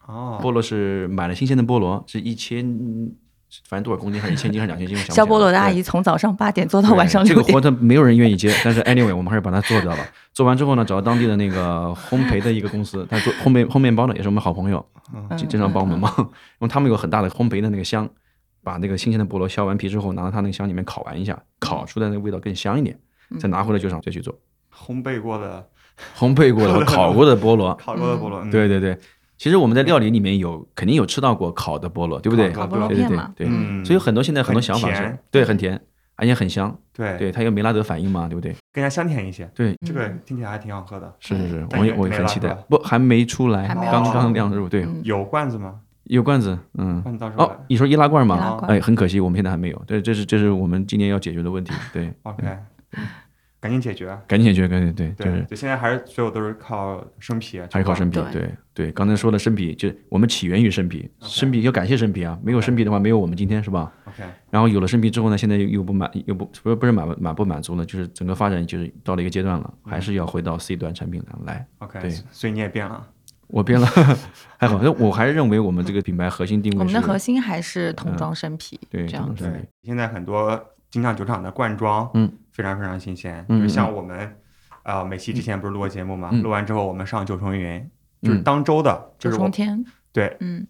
[0.07, 2.65] 哦，菠萝是买了新鲜的菠萝，是一千，
[3.67, 7.45] 反正多少公斤还是 一千斤还是两千斤，我想削菠萝的阿姨从早上八点做到晚上六点。
[7.45, 10.05] 这个活他没有人愿意接，但是 anyway 我们还是把它做掉了。
[10.33, 14.85] 做完之后呢，找到当地的那个烘焙的一个公司，他做烘焙烘面包的也是我们好朋友，
[15.35, 16.25] 经常帮我们忙，因
[16.59, 18.09] 为他们有很大的烘焙的那个箱，
[18.63, 22.97] 把那个新鲜的菠萝削完皮之后，拿到他那个箱里面烤完一下，烤出来那个味道更香一点，
[23.29, 23.39] 嗯。
[23.39, 24.37] 再拿回来酒厂再去做。
[24.73, 25.67] 烘焙过的、
[26.17, 27.73] 烘焙过的 烤过的菠萝。
[27.75, 28.51] 烤过的菠萝，嗯。
[28.51, 28.97] 对对对，
[29.37, 32.51] 其实我们在料理里面有肯定有吃到过烤的菠萝，对不对？
[32.51, 33.47] 烤菠萝对对片嘛，对。
[33.47, 35.79] 对，嗯，所以很多现在很多想法是，对，很甜，
[36.15, 37.17] 而且很香，对。
[37.17, 38.55] 对，它有梅拉德反应嘛，对不对？
[38.73, 39.49] 更加香甜一些。
[39.53, 41.13] 对，这个听起来还挺好喝的。
[41.19, 42.53] 是是是，我也我也很期待。
[42.69, 45.01] 不还没出来，刚出刚酿入，对，嗯。
[45.03, 45.79] 有罐子吗？
[46.15, 48.59] 有罐子，嗯，到时候哦，你说易拉罐吗？
[48.67, 52.45] 哎，很可惜，我们现在还没有，对，这是这是我们今年要解决的问题， 对，OK，
[53.61, 54.07] 赶紧解决。
[54.27, 57.95] 赶紧解决，赶紧对，就对是，就现在还是所有都是靠生啤，还是靠。
[57.95, 58.41] 生啤，对。
[58.41, 71.65] 对对，刚才说的生啤，就是我们起源于生啤，生啤要感谢生啤啊，没有生啤的话，没有我们今天是吧？OK，然后有了生啤之后呢，现在又又不满，又不不是不是满满不满足了，就是整个发展就是到了一个阶段了，还是要回到 C 端产品上来。
[71.79, 72.09] OK，对。
[72.31, 73.07] 所以你也变了。
[73.51, 73.85] 我变了，
[74.57, 79.51] 还好，那我还是认为我们这个品牌核心定位我们的核心还是桶装生啤，对这样子。
[79.83, 83.45] 现在很多精酿酒厂的罐装，嗯，非常非常新鲜。
[83.49, 84.35] 嗯就是像我们，
[84.83, 87.85] 呃，每期之前不是录过节目嘛，嗯录完之后我们上九重云，
[88.21, 90.65] 就是嗯当周的，就九是我重天，对嗯，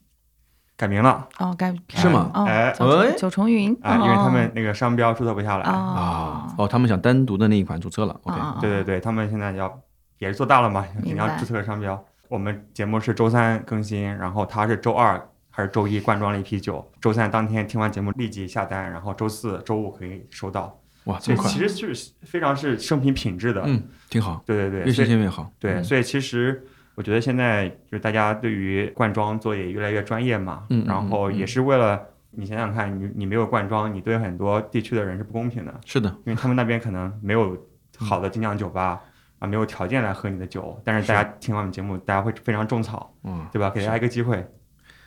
[0.75, 5.63] 改名了哦，改是吗哦哎，九哎重云啊，因为他们哦那个商标注册不下来。
[5.65, 9.79] 啊哦，哦，他们想单独的那一款注册了，OK，啊对对对，他们现在要
[10.17, 12.03] 也是做大了嘛，肯定要注册个商标。
[12.32, 20.79] 我们节目是周三更新，然后他是周二还是周一灌装了一批酒，周三当天听完节目立即下单，然后周四周五可以收到。
[21.03, 23.61] 哇，这么快其，实是非常是生品品质的。
[23.65, 26.65] 嗯，挺好，对对对，越新鲜越好，对，嗯所以其实
[26.95, 37.57] 我觉得现在就是大家对于灌装做也越来越专业嘛，嗯嗯然后也是为了你想想看，你你没有灌装，你对很多地区的人是不公平的，是的，因为他们那边可能没有
[37.97, 39.01] 好的精酿酒吧。
[39.41, 43.71] 啊，没有条件来喝你的酒，但是大家听完我们节目，大家会非常种草，嗯，对吧？
[43.71, 44.47] 给大家一个机会，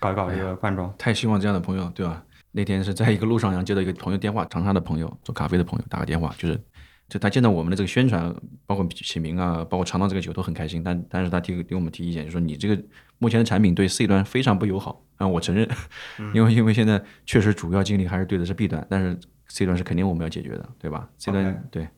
[0.00, 0.92] 搞一搞这哎个灌装。
[0.98, 2.20] 太希望这样的朋友，对吧？
[2.50, 6.60] 那天是在一个路上，然后接到一个朋友电话，长沙的朋友做咖啡的朋友打个电话，就是
[7.08, 8.34] 就他见到我们的这个宣传，
[8.66, 12.82] 包括起名啊，包括尝到这个酒都很开心，但但是他提给我们提意见，就说你这个
[13.18, 15.68] 目前的产品对 C 端非常不友好啊，我承认，
[16.34, 19.16] 因为因为现在确实主要精力还是对的是 B 端，但是
[19.48, 21.88] C 端是肯定我们要解决的，对吧？C 端对，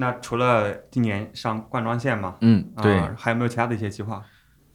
[0.00, 4.22] 那除了今年上灌装线嘛，嗯，对，啊还有没有其他的一些计划？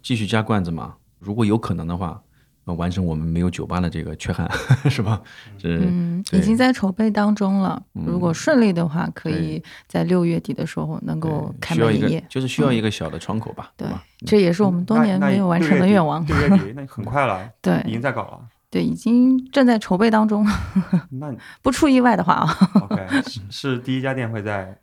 [0.04, 2.22] 继续加罐子嘛，如果有可能的话。
[2.68, 4.50] 呃完成我们没有酒吧的这个缺憾，
[4.90, 5.22] 是吧？
[5.60, 7.80] 是，嗯，已经在筹备当中了。
[7.94, 12.26] 嗯如果顺利的话，可以在六月底的时候能够开门营业。
[12.28, 14.04] 就是需要一个小的窗口吧，对吧？
[14.26, 16.26] 这也是我们多年没有完成的愿望。
[16.26, 18.40] 六月底， 六月底那很快了，对已经在搞了。
[18.72, 20.44] 对，已经正在筹备当中。
[21.12, 22.58] 那不出意外的话啊，
[22.90, 24.76] OK 是是第一家店会在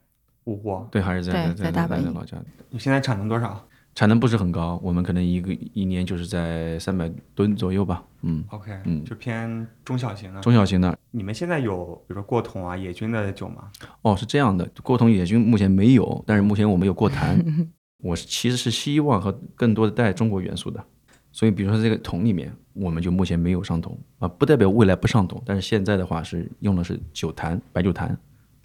[0.44, 2.36] 芜湖，对，还是在在在在大本营老家，
[2.70, 10.40] 你现在产能多少产能不是很高，我们可能一个一年就是在三百吨左右吧，嗯，？OK，嗯就偏中小型的。
[10.40, 10.98] 中小型的。
[11.10, 13.70] 你们现在有比如说过桶啊、野菌的酒吗？
[14.00, 17.38] 哦，是这样的，过桶野菌目前没有，但是目前我们有过坛。
[18.02, 20.84] 我是其实是希望和更多的带中国元素的，
[21.30, 28.18] 所以比如说这个桶里面，我们就目前没有上桶啊，不代表未来不上桶，但是现在的话是用的是酒坛、白酒坛，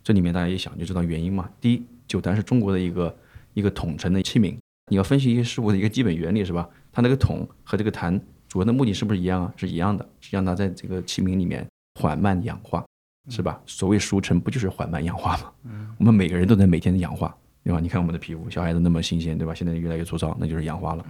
[0.07, 1.49] 这里面大家一想就知道原因嘛。
[1.59, 3.13] 第一，酒坛是中国的一个
[3.53, 4.57] 一个统称的器皿，
[4.89, 6.65] 你要分析一个事物的一个基本原理是吧？
[6.93, 9.53] 它那个桶和这个坛主要的目的是不是一样啊？
[9.57, 11.67] 是一样的，是让它在这个器皿里面
[11.99, 12.85] 缓慢氧化。
[13.29, 13.61] 是吧？
[13.65, 15.51] 所谓熟成不就是缓慢氧化吗？
[15.97, 17.81] 我们每个人都在每天的氧化，对吧？
[17.81, 19.53] 你看我们的皮肤，小孩子那么新鲜，对吧？
[19.53, 21.05] 现在越来越粗糙，那就是氧化了。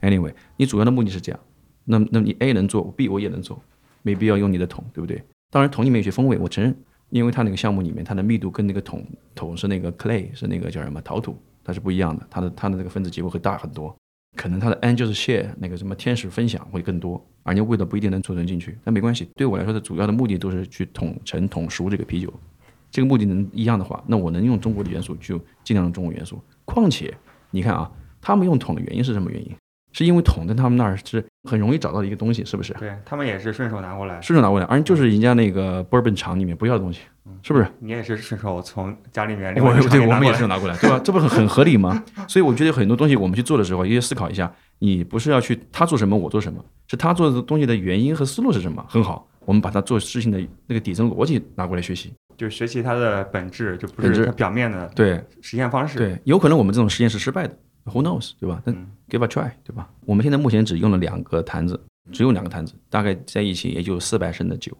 [0.00, 1.40] Anyway，你主要的目的是这样，
[1.84, 3.60] 那那你 A 能做，B 我也能做，
[4.02, 5.20] 没必要用你的桶，对不对？
[5.50, 6.72] 当然桶里面有些风味，我承认，
[7.10, 9.04] 因为它那个项目里面它的密度跟那个桶
[9.34, 13.94] 桶是那个 clay 是那个叫什么陶土，它是不一样的，它的它的那个分子结构会大很多。
[14.36, 19.28] 可能它的 angel share 那个什么天使分享会更多，而且味道不一定能储存进去，但没关系。
[19.34, 22.32] 对我来说，的主要的目的都是去统成统熟这个啤酒。
[22.90, 26.40] 这个目的能一样的话，那我能用中国的元素就尽量用中国元素。
[26.64, 27.12] 况且
[27.50, 27.90] 你看啊，
[28.20, 29.54] 他们用桶的原因是什么原因？
[29.92, 32.72] 是因为桶在他们那儿是很容易找到的一个东西，是不是？
[32.74, 37.00] 对他们也是顺手拿过来，顺手拿过来，而就是人家那个 bourbon 厂里面不要的东西，
[37.42, 37.66] 是不是？
[37.80, 41.00] 你也是顺手从家里面另外我对我们也是拿过来，对吧？
[41.02, 42.02] 这不很很合理吗？
[42.28, 48.84] 所以我觉得很多东西我们去做的时候，也要思考一下，你不是要去他做什么我做什么，是他做的东西的原因和思路是什么？
[48.88, 52.12] 很好，我们把他做事情的那个底层逻辑拿过来学习。
[52.36, 55.98] 就学习它的本质，就不是它表面的对实现方式。
[55.98, 57.58] 对，有可能我们这种实验是失败的
[57.88, 58.60] ，Who knows，对吧？
[58.64, 59.88] 那嗯 give a try，对吧？
[60.04, 61.80] 我们现在目前只用了两个坛子，
[62.12, 64.76] 只有两个坛子，大概在一起也就四百升的酒。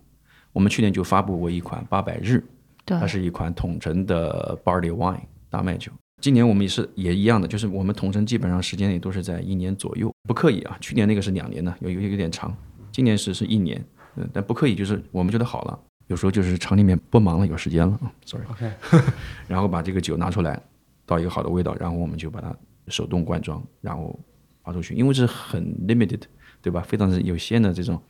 [0.53, 2.43] 我们去年就发布过一款八百日，
[2.85, 5.93] 对它是一款统称的 barley wine 大麦酒。
[6.21, 10.77] 今年我们也是也一样的，就是我们统称基本上时间也都是在一年左右，不刻意啊。
[10.81, 12.53] 去年那个是两年呢，有有有点长，
[12.91, 13.81] 今年是是一年，
[14.17, 15.79] 嗯，但不刻意，就是我们觉得好了，
[16.09, 18.69] 有时候就是厂里面不忙了，有时间了啊，sorry，OK，
[19.47, 20.61] 然后把这个酒拿出来，
[21.07, 22.53] 到一个好的味道，然后我们就把它
[22.91, 24.19] 手动灌装，然后
[24.63, 26.21] 发出去，因为这是很 limited，
[26.63, 26.81] 对吧？
[26.81, 28.01] 非常是有限的这种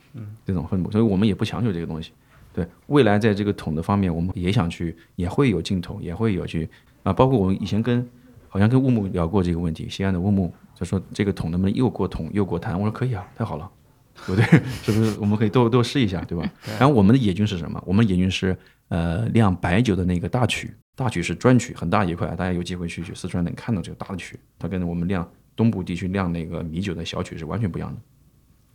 [0.45, 2.13] 这种分布，所以我们也不强求这个东西。
[2.53, 6.69] 对，未来在这个桶的方面，我们也想去，也会有镜头，也会有去
[7.03, 8.05] 啊，包括我们以前跟
[8.49, 12.75] 好像跟乌木聊过这个问题，西安的乌木就说这个桶能不能又过桶又过坛？
[12.75, 13.71] 我说可以啊，太好了，
[14.27, 14.45] 对不对？
[14.83, 16.51] 是不是我们可以都都试一下，对吧？
[16.81, 17.81] 然后我们的野菌是什么？
[17.87, 18.57] 我们的野菌是
[18.89, 28.01] 呃酿白酒的那个大曲，大曲是专曲，很大一块，大家有机会去去四川能看到这个大的曲，它跟我们酿东部地区酿那个米酒的小曲是完全不一样的。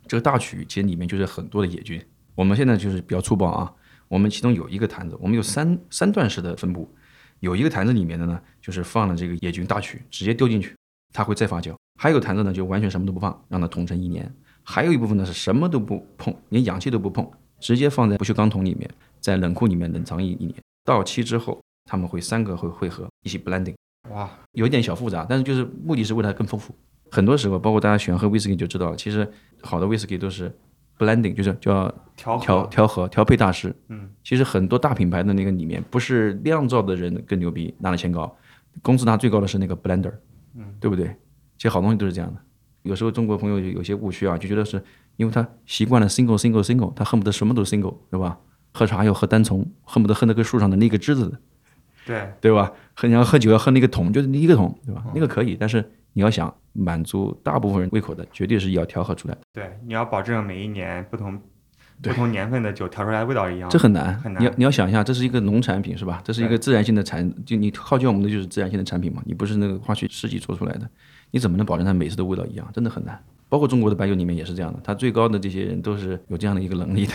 [0.06, 2.02] 这个大曲其实里面就是很多的野菌。
[2.34, 3.70] 我们现在就是比较粗暴啊，
[4.08, 6.88] 我们其中有一个坛子，我们有三三段式的分布，
[7.40, 10.74] 有一个坛子里面的呢，就是放了这个野菌大曲，直接丢进去，
[11.12, 14.24] 它会再发酵；还有坛子呢，就完全什么都不放，让它统成一年；
[14.62, 20.54] 还有一部分呢是什么都不碰，连氧气都不碰，直接放在不锈钢桶里面，在冷库里面冷藏一一年。
[20.86, 23.74] 到期之后，他们会三个会汇合一起 blending。
[24.10, 26.74] 哇，有一点小复杂，但是就是目的是为了更丰富。
[27.10, 29.30] 很多时候，包括大家喜欢喝威士忌就知道了，其实
[29.62, 30.54] 好的威士忌都是
[30.98, 33.74] blending，就是叫调调调和调配大师。
[33.88, 38.36] 嗯，其实很多大品牌的那个里面，不是酿造的人更牛逼，拿了钱高，
[38.82, 40.12] 工资拿最高的是那个 blender，
[40.54, 41.06] 嗯，对不对？
[41.56, 42.40] 其实好东西都是这样的。
[42.82, 44.82] 有时候中国朋友有有些误区啊，就觉得是
[45.16, 48.38] 因为他习惯了 single single single，他恨不得什么都 single，对吧？
[48.72, 51.40] 喝茶要喝单丛，恨不得喝那个树上的那个枝子的，
[52.06, 52.70] 对，对吧？
[52.94, 55.04] 喝你要喝酒要喝那个桶，就是一个桶，对吧？
[55.14, 61.40] 那个可以，但是你要想满足大部分人胃口的，绝对是要调和出来的，对，你要保证每一年不同
[62.02, 63.70] 不同年份的酒调出来的味道一样。
[63.70, 64.14] 这很难。
[64.20, 66.20] 很难你要你要想一下，这是一个农产品是吧？
[66.24, 70.88] 这是一个自然性的产，就你靠近我们的就是自然性的产品嘛，你不是那个化学试剂做出来的，
[71.30, 72.68] 你怎么能保证它每次的味道一样？
[72.72, 73.18] 真的很难。
[73.48, 77.12] 包括中国的白酒里面也是这样的，它最高的这些人都是有这样的一个能力的。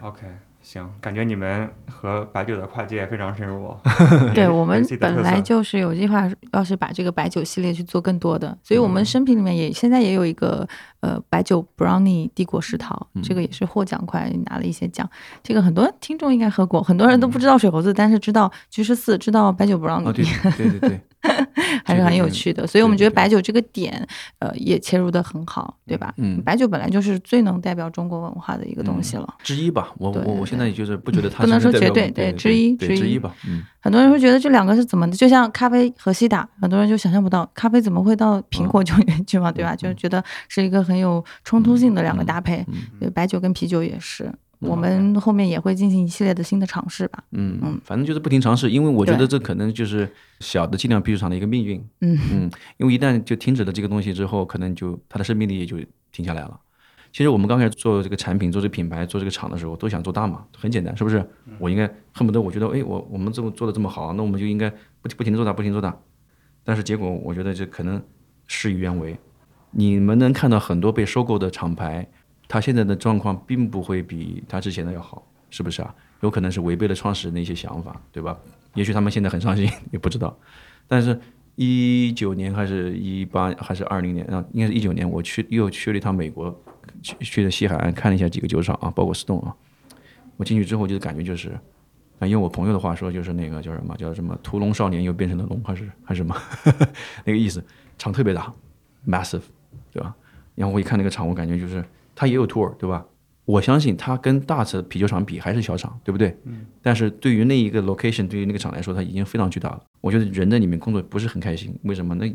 [0.00, 0.22] OK，
[0.64, 3.78] 行，感觉你们和白酒的跨界非常深入哦。
[4.34, 10.66] 对我们本来就是有计划，要是把这个白酒系列去做更多的，所以我嗯们生平里面也现在也有一个
[11.00, 15.08] 呃白酒 brownie 帝国世桃，嗯这个也是获奖快拿了一些奖。
[15.42, 21.00] 这个很多听众应该喝过，很多人都不知道水猴子，但是知道居士四，知道白酒 brownie，、哦，对对对对对，
[21.84, 22.66] 还是很有趣的。
[22.66, 24.06] 所以我们觉得白酒这个点，
[24.38, 26.12] 呃，也切入的很好，对吧？
[26.18, 29.34] 嗯白酒本来就是最能代表中国文化的一个东西了。
[29.42, 29.92] 之一吧。
[29.98, 33.34] 我我我现在就是不觉得它不能说绝对对对之一之一吧。
[33.48, 39.74] 嗯，很多人会觉得这两个是怎么的，就像咖啡和西打，很多人就想象不到咖啡怎么会到苹果酒里面去嘛，对吧？
[39.74, 42.64] 就觉得是一个很有冲突性的两个搭配。
[43.00, 44.30] 对，白酒跟啤酒也是，
[44.64, 47.22] 我们后面也会进行一系列的新的尝试吧。
[47.32, 50.08] 嗯嗯反正就是不停尝试，因为我觉得这可能就是
[50.40, 51.84] 小的计量啤酒厂的一个命运。
[52.00, 55.76] 嗯嗯，因为一旦就停止了这个东西之后，可能就它的生命力也就
[56.12, 56.58] 停下来了。
[57.12, 61.24] 其实我们刚开始做这个产品、做这个品牌、做这个厂的时候，都想做大嘛，很简单，是不是？
[61.60, 64.68] 我应该恨不得我觉得，哎，我我们这么做的这么好，那我们就应该
[65.00, 65.96] 不停不停的做大，不停做大。
[66.64, 68.02] 但是结果我觉得这可能
[68.48, 69.16] 事与愿违。
[69.70, 72.08] 你们能看到很多被收购的厂牌，
[72.48, 75.94] 他现在的状况并不会比他之前的要好，是不是啊？
[76.20, 78.38] 有可能是违背了创始人的一些想法，对吧？
[78.74, 80.36] 也许他们现在很伤心，也不知道。
[80.88, 81.20] 但是，
[81.56, 84.44] 一九年还是一八还是二零年啊？
[84.52, 86.58] 应该是一九年，我去又去了一趟美国，
[87.02, 89.54] 去去了西海岸看了一下几个酒厂啊，包括 Stone 啊。
[90.36, 91.50] 我进去之后就是感觉就是，
[92.18, 96.34] 啊，用我朋友的话说，就是那个叫什么，叫什么屠龙少年又变成了龙，还是还是什么
[97.24, 97.62] 那个意思，
[97.98, 98.52] 场特别大
[99.06, 99.42] ，massive，
[99.92, 100.14] 对吧？
[100.54, 101.84] 然后我一看那个场，我感觉就是
[102.14, 103.04] 它也有 tour，对吧？
[103.44, 106.34] 我相信它跟大的啤酒厂比还是小厂，对不对？
[106.44, 106.64] 嗯。
[106.80, 109.82] 但是对于那一个 location，对于那个厂来说，它已经非常巨大了。
[110.00, 112.14] 我觉得人在里面工作不是很开心，为什么？
[112.14, 112.26] 那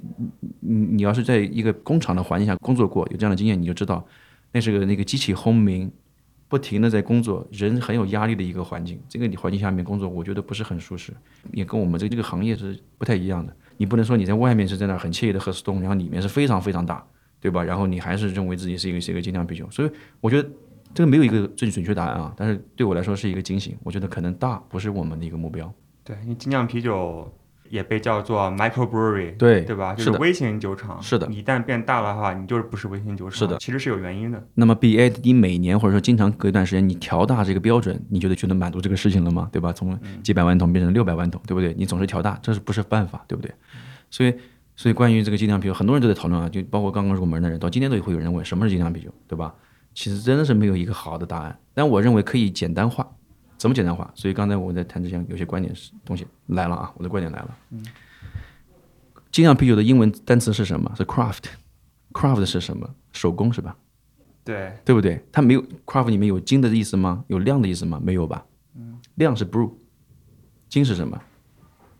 [0.60, 4.06] 你你要是在一个工厂的环境下工作过，有这样的经验，你就知道，
[4.52, 5.92] 那是个那个机器轰鸣，
[6.48, 9.00] 不停的在工作，人很有压力的一个环境。
[9.10, 11.12] 这个环境下面工作，我觉得不是很舒适，
[11.54, 13.56] 也跟我们这这个行业是不太一样的。
[13.78, 17.04] 你不能说你在外面是在那很惬意的喝 stone，然后里面是非常非常大，
[17.40, 17.64] 对吧？
[17.64, 20.50] 然后你还是认为自己是一个是一个精酿啤酒，所以我觉得。
[20.92, 23.78] 这个没有一个最准确答案啊，但是对我来说是一个警醒。
[23.84, 25.72] 我觉得可能大不是我们的一个目标。
[26.04, 27.32] 对，因为精酿啤酒
[27.70, 29.94] 也被叫做 micro brewery，对对吧？
[29.94, 31.00] 就是微型酒厂。
[31.00, 31.28] 是的。
[31.28, 33.38] 一旦变大的话，你就是不是微型酒厂。
[33.38, 33.56] 是的。
[33.60, 34.44] 其实是有原因的。
[34.56, 39.48] 那么 BA，你每年或者说经常隔一段时间，你调大这个标准，你觉得就能满足这个事情了吗？
[39.52, 39.72] 对吧？
[39.72, 41.72] 从几百万桶变成六百万桶，对不对？
[41.78, 43.24] 你总是调大，这是不是办法？
[43.28, 43.54] 对不对？
[44.10, 44.34] 所以，
[44.80, 49.54] 所以关于这个精酿啤酒，很多人都在讨论啊，就包括刚刚入门的人，到今天都会有人问什么是精酿啤酒，对吧？
[49.94, 53.06] 其实真的是没有一个好的答案，但我认为可以简单化。
[53.58, 54.10] 怎么简单化？
[54.16, 57.58] 所以刚才我在谈之前，有些观点是东西来了啊，我的观点来了。
[57.72, 57.86] 嗯。
[59.34, 60.90] 精酿啤酒的英文单词是什么？
[60.96, 61.44] 是 craft。
[62.14, 62.90] craft 是什么？
[63.12, 63.76] 手工是吧？
[64.46, 64.72] 对。
[64.86, 65.22] 对不对？
[65.30, 67.26] 它没有 craft 里面有精的意思吗？
[67.28, 68.00] 有量的意思吗？
[68.02, 68.46] 没有吧？
[68.78, 68.98] 嗯。
[69.16, 69.70] 量是 brew，
[70.70, 71.22] 精是什么？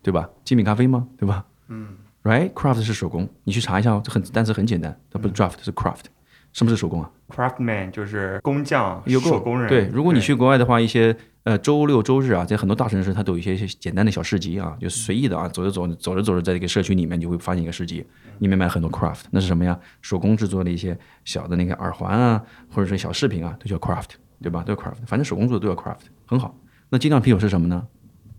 [0.02, 0.26] 对吧？
[0.46, 1.06] 精品咖啡吗？
[1.18, 1.44] 对吧？
[1.68, 1.98] 嗯。
[2.22, 6.04] Right，craft 是手工，你去查一下，这很单词很简单，它不是 draft，是 craft。
[6.52, 9.68] 什么是手工啊？Craftman 就是工匠、有手工人。
[9.68, 18.04] 对，如果你去国外的话，一些呃周六周日啊，在很多大城市，它都有一些简单的小市集啊，就随意的啊，走着走走着走着，在这个社区里面，就会发现一个市集，
[18.40, 19.20] 里面卖很多 craft。
[19.30, 19.78] 那是什么呀？
[20.02, 24.08] 手工制作的一些小的那个耳环啊，或者是小饰品啊，都叫 craft，
[24.42, 24.64] 对吧？
[24.64, 26.52] 都叫 craft，反正手工做的都叫 craft，很好。
[26.88, 27.86] 那精酿啤酒是什么呢？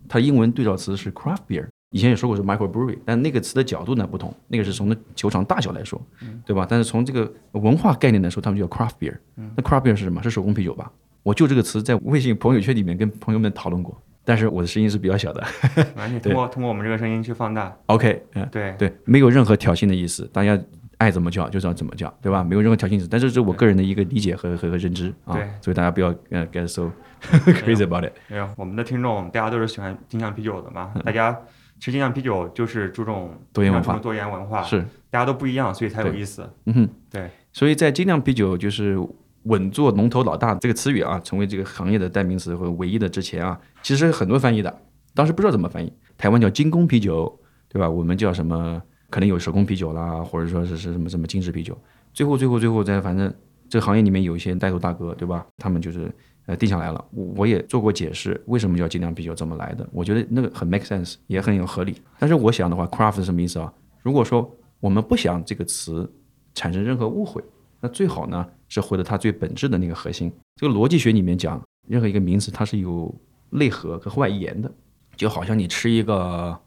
[0.06, 1.66] 它英文对照词是 craft beer。
[1.92, 6.00] 以前也说过是 micro brewery，但那个词的角度呢不同，那个是从那球场大小来说，
[6.44, 6.66] 对吧？
[6.68, 9.14] 但是从这个文化概念来说，他们叫 craft beer。
[9.36, 10.20] 那 craft beer 是什么？
[10.22, 10.90] 是手工啤酒吧？
[11.22, 15.44] 我就这个词在微信朋友圈里面跟朋友们讨论过，但是我的声音是比较小的。
[16.22, 17.76] 通过通过我们这个声音去放大。
[17.86, 20.58] OK，嗯，对对，没有任何挑衅的意思，大家
[20.96, 22.42] 爱怎么叫就知道怎么叫，对吧？
[22.42, 26.90] 没有任何挑衅意思，但是这是我个人的一个理解和和和认知啊，所以大家不要呃 get so
[27.22, 28.12] crazy about it。
[28.28, 31.38] 没有，我们的听众大家都是喜欢精酿啤酒的嘛，大家。
[31.82, 36.48] 吃精酿啤酒就是注重多元文化，多元文化是大家都不一样，所以才有意思。
[36.66, 37.28] 嗯哼，对。
[37.52, 38.96] 所以在精酿啤酒就是
[39.42, 44.72] 稳坐龙头老大这个词语啊，成为这个行业的代名词和唯一的之前啊，其实很多翻译的，
[45.12, 45.92] 当时不知道怎么翻译。
[46.16, 47.36] 台湾叫精工啤酒，
[47.68, 47.90] 对吧？
[47.90, 48.80] 我们叫什么？
[49.10, 51.76] 可能有手工啤酒啦，或者说是是什么什么精致啤酒。
[52.14, 53.34] 最后最后最后在反正
[53.68, 55.44] 这个行业里面有一些带头大哥，对吧？
[55.56, 56.08] 他们就是。
[56.46, 59.88] 呃，定下来了，我我也做过解释，为什么叫精酿啤酒怎么来的？
[59.92, 62.02] 我觉得那个很 make sense，也很有合理。
[62.18, 63.72] 但是我想的话，craft 是什么意思啊？
[64.00, 66.10] 如果说我们不想这个词
[66.54, 67.42] 产生任何误会，
[67.80, 70.32] 那最好呢是回到它最本质的那个核心。
[70.56, 73.14] 这个逻辑学里面讲，任何一个名词它是有
[73.50, 74.70] 内核和外延的，
[75.16, 76.58] 就好像你吃一个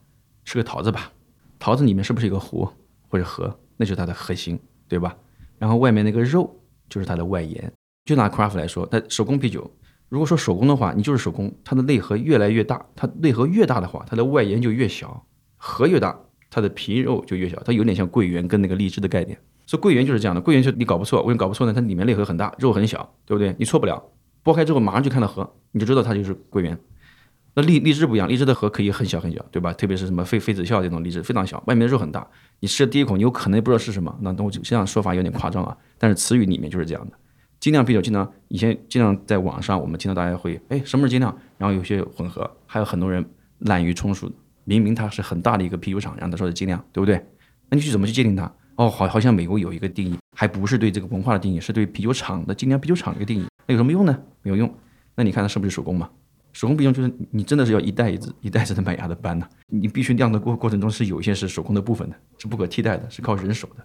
[0.46, 1.12] 吃个桃子吧，
[1.60, 2.72] 桃子里面是不是一个核
[3.10, 3.54] 或者核？
[3.76, 4.58] 那就是它的核心，
[4.88, 5.18] 对吧？
[5.58, 6.50] 然后外面那个肉
[6.88, 7.70] 就是它的外延。
[8.06, 9.70] 就拿 craft 来说，它手工啤酒，
[10.10, 15.26] 如果说手工的话，你就是手工，它的内核越来越大，它内核越大的话，它的外延就越小，
[15.58, 16.16] 核越大，
[16.52, 19.36] 它的皮肉就越小，它有点像桂圆跟那个荔枝的概念。
[19.66, 21.74] 所以桂圆就是这样的，桂圆就你搞不错，为什么搞不错呢？
[21.74, 23.56] 它里面内核很大，肉很小，对不对？
[23.58, 24.12] 你错不了，
[24.44, 26.78] 剥开之后马上就看到核，你就知道它就是桂圆。
[27.56, 29.74] 那荔荔枝不一样，荔枝的核可以很小很小，对吧？
[29.74, 32.28] 特别是什么非非子笑这种荔枝非常小，外面的肉很大，
[32.60, 34.16] 你吃的第一口你有可能也不知道是什么。
[34.22, 37.18] 那我这样说法有点夸张啊，但是词语里面就是这样的。
[37.66, 43.26] 精酿啤酒经常以前经常在网上，我们听到大家会哎什么是精酿，然后有些混合，还有很多人
[43.58, 44.32] 滥竽充数，
[44.66, 47.16] 明明它是很大的一个啤酒厂，然后他说是精酿，对不对？
[47.68, 48.44] 那你去怎么去界定它？
[48.76, 54.16] 哦，好，好像美国有一个定义，还不是对这个文化的定义，是对啤酒厂的精酿啤酒厂的一个定义，那有什么用呢？
[54.44, 54.72] 没有用。
[55.16, 56.08] 那你看它是不是手工嘛？
[56.54, 63.84] 手工啤酒就是你真的是要一袋一子一袋子的麦芽的搬的，你必须酿的过过程中是有一些是手工的部分的，是不可替代的，是靠人手的。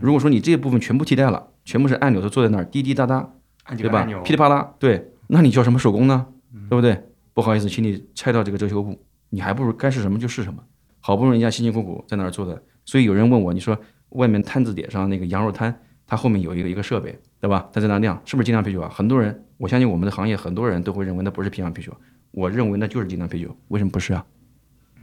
[0.00, 3.28] 如果说你这一部分全部替代了，全部是按钮都坐在那儿滴滴答答，
[3.76, 4.04] 对吧？
[4.22, 6.26] 噼里啪啦，对，那你叫什么手工呢？
[6.68, 7.02] 对不对？
[7.32, 8.98] 不好意思，请你拆掉这个遮羞布，
[9.30, 10.62] 你还不如该是什么就是什么。
[11.00, 13.78] 好不容易人家辛辛苦苦在那儿做的，所以有人问我，你说
[14.10, 15.74] 外面摊子点上那个羊肉摊，
[16.06, 17.68] 它后面有一个一个设备，对吧？
[17.72, 18.88] 它在那晾，是不是精酿啤酒啊？
[18.88, 21.92] 很多人，我相信我们的行业很多人都会认为那不是精酿啤酒，
[22.30, 23.54] 我认为那就是精酿啤酒。
[23.68, 24.24] 为什么不是啊？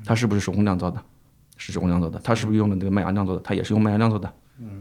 [0.06, 1.00] 它是不是手工酿造的？
[1.58, 2.20] 是手工酿造的。
[2.24, 3.42] 它是不是用的那个麦芽酿造的？
[3.42, 4.32] 它也是用麦芽酿造的。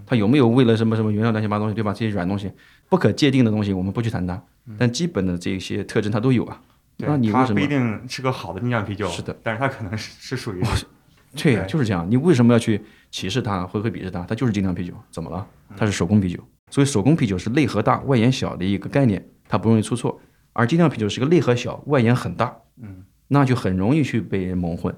[0.07, 1.93] 它有没有为了什么什么原料乱七八糟东西，对吧？
[1.93, 2.51] 这些软东西
[2.89, 4.43] 不可界定的东西，我们不去谈它。
[4.79, 6.61] 但基本的这些特征它都有啊。
[6.97, 7.66] 对那你为什么一？
[7.66, 10.61] 定是个好的精酿啤酒，是的，但是它可能是是属于
[11.35, 12.07] 对，对就是这样。
[12.11, 14.23] 你为什么要去歧视它，会会鄙视它？
[14.25, 15.47] 它就是精酿啤酒，怎么了？
[15.71, 16.39] 嗯它是手工啤酒，
[16.71, 20.21] 所以手工啤酒是内核大、外延小的一个概念，它不容易出错。
[20.53, 24.95] 而精酿啤酒是个内核小、外延很大，嗯，那就很容易去被人蒙混。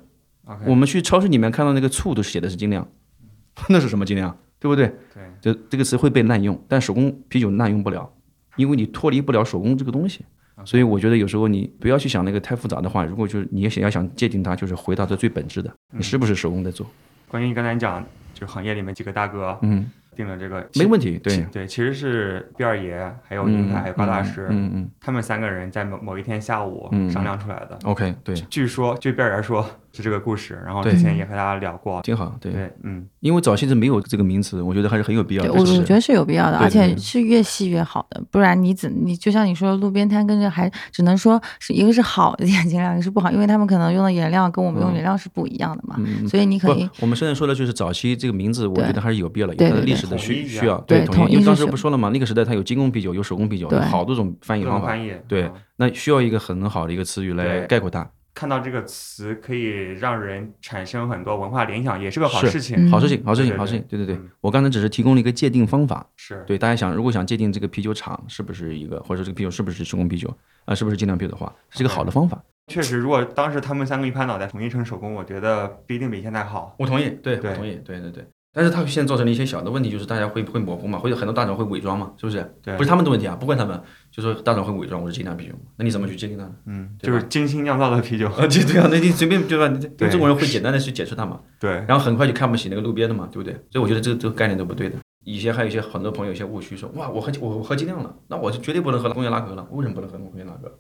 [0.67, 2.89] 我们去超市里面看到那个醋都写的是精酿，
[3.69, 4.37] 那是什么精酿？
[4.63, 4.87] 对不对？
[5.13, 8.09] 对这这个词会被滥用，但手工啤酒滥用不了，
[8.55, 10.25] 因为你脱离不了手工这个东西。
[10.65, 16.87] 所以我觉得有时候你不要去想那个太复杂的话，如果就是你也想要想界定它，就是回到它最本质的，你是不是手工在做？
[17.27, 18.01] 关于你刚才讲，
[18.33, 27.77] 就是行业里面几个大哥嗯，定了这个，没问题，对，对，其实是毕二爷，还有宁凯，还有高大师，嗯嗯他们三个人在某某一天下午嗯商量出来的。
[27.83, 32.01] ，OK，对，据说，据毕二爷说是这个故事，然后之前也和大家聊过。
[32.03, 35.53] 挺好，对，嗯，因为早期是没有这个名词，我觉得还是很有必要，的。
[35.53, 51.33] 我我觉得是有必要的，而且是越细越好的，不然你怎你就像你说，路边摊跟着还只能说是一个是好的眼睛量，一个是不好，因为他们可能用的颜料跟我们用嗯颜料是不一样的嘛，嗯，所以你肯不定，我们现在说的就是早期这个名字，我觉得还是有必要的，有它的历史的需需要，对统一。
[51.33, 52.09] 因为当时不说了嘛？
[52.09, 54.97] 那个时代它有精工啤酒，有手工啤酒，有好多种翻译方法。
[55.29, 58.09] 对嗯那需要一个很好的一个词语来概括它。
[58.35, 62.77] 看到这个词可以让人产生很多文化联想，也是个好事情。
[62.77, 64.31] 嗯好事情，好事情，好事情，对对对嗯。
[64.41, 72.43] 我刚才只是提供了一个界定方法，是，对大家想，如果想界定这个啤酒厂是不是一个，或者这个啤酒是不是手工啤酒啊，是不是精酿啤酒的话，是一个好的方法。
[72.69, 76.75] 确实，如果当时他们三个一拍脑袋统一成手工，我觉得不一定比现在好。
[76.79, 78.25] 我同意，对对我同意，对对对。
[78.55, 82.55] 但是它现在造成了一些小的问题，就是大家会会模糊嘛，会有很多大厂会伪装嘛，是不是？
[82.63, 83.81] 对不是他们的问题啊，不怪他们，
[84.11, 86.53] 就说大厂会伪装我是精酿啤酒，那你怎么去界定它呢？
[86.67, 88.29] 嗯，就是精心酿造的啤酒。
[88.29, 89.69] 啊，对对啊，那你随便对吧？
[89.69, 93.55] 你 对中国人会简单的去解释它嘛，对，然后很快就看不起那个路边的嘛，对不对？
[93.71, 94.97] 所以我觉得这个这个概念都不对的。
[95.25, 100.71] 以前还有一些很多朋友有一些误区说，哇，我喝我我喝精酿了，那我就绝对不能喝工业拉格了，为什么不能喝工业拉格？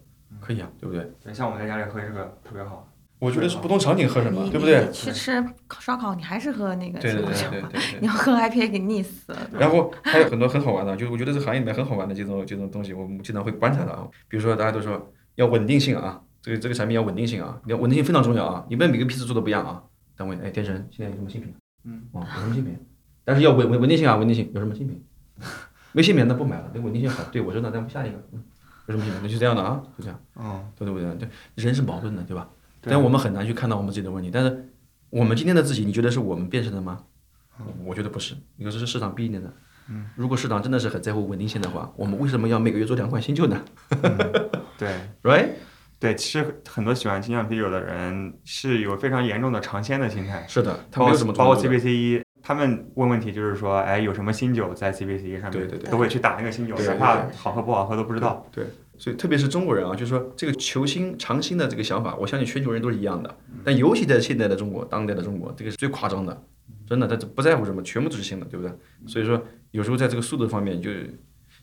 [0.40, 1.08] 可以啊，对不对？
[1.32, 2.88] 像我们在家里喝这个特别好。
[3.22, 4.90] 我觉得是不同场景喝什么，对不对？
[4.90, 5.32] 去吃
[5.78, 8.06] 烧烤，你还是喝那个对对对你。
[8.08, 9.38] 要喝 IPA 给腻死了。
[9.52, 14.08] 然后还有很多很好玩的，就是我觉得这行业里面很好玩的这种这种东西，我们经常会观察到啊。
[14.26, 18.66] 比如说大家都说要稳定性啊，这个这个产品要稳定性啊，你要稳定性非常重要啊。
[18.68, 19.80] 你们每个批次做的不一样啊。
[20.16, 21.54] 单位，哎，天神现在有什么新品？
[21.84, 22.76] 嗯，哦，有什么新品？
[23.24, 25.00] 但是要稳稳稳定性啊，稳定性有什么新品？
[25.92, 27.22] 没新品那不买了，那稳定性好。
[27.30, 28.42] 对我说那咱们下一个，嗯，
[28.88, 29.20] 有什么新品？
[29.22, 31.14] 那就这样的啊，就这样，嗯，对对不对？
[31.14, 32.48] 对，人是矛盾的，对吧？
[32.82, 34.30] 对但我们很难去看到我们自己的问题。
[34.30, 34.68] 但是
[35.08, 37.04] 我们今天的自己，你觉得是我们变成的吗？
[37.84, 39.52] 我觉得不是，你说这是市场逼你的。
[39.88, 43.62] 嗯，如果市场真的是很在乎稳定性的话，我们为什么要每个月做两款新酒呢
[44.78, 44.88] 对。
[45.22, 45.50] Right？
[46.00, 58.44] 对，其实很多喜欢精酿啤酒的人是有非常严重的尝鲜的心态，是的，他包括包括中国的 CBC 一，他们问问题就是说，哎，有什么新酒在 CBC 一上面，对对对都会去打那个新酒，哪怕好喝不好喝都不知道。
[58.50, 58.64] 对，
[59.02, 63.36] 所以特别是中国人啊，就是说这个求新尝新的这个想法，我相信全球人都是一样的。
[63.64, 66.44] 但尤其在现在的中国，当代的中国，这个是最夸张的，
[66.86, 68.72] 真的，他不在乎什么，全部都是新的，对不对？
[69.08, 69.42] 所以说
[69.72, 70.88] 有时候在这个速度方面就，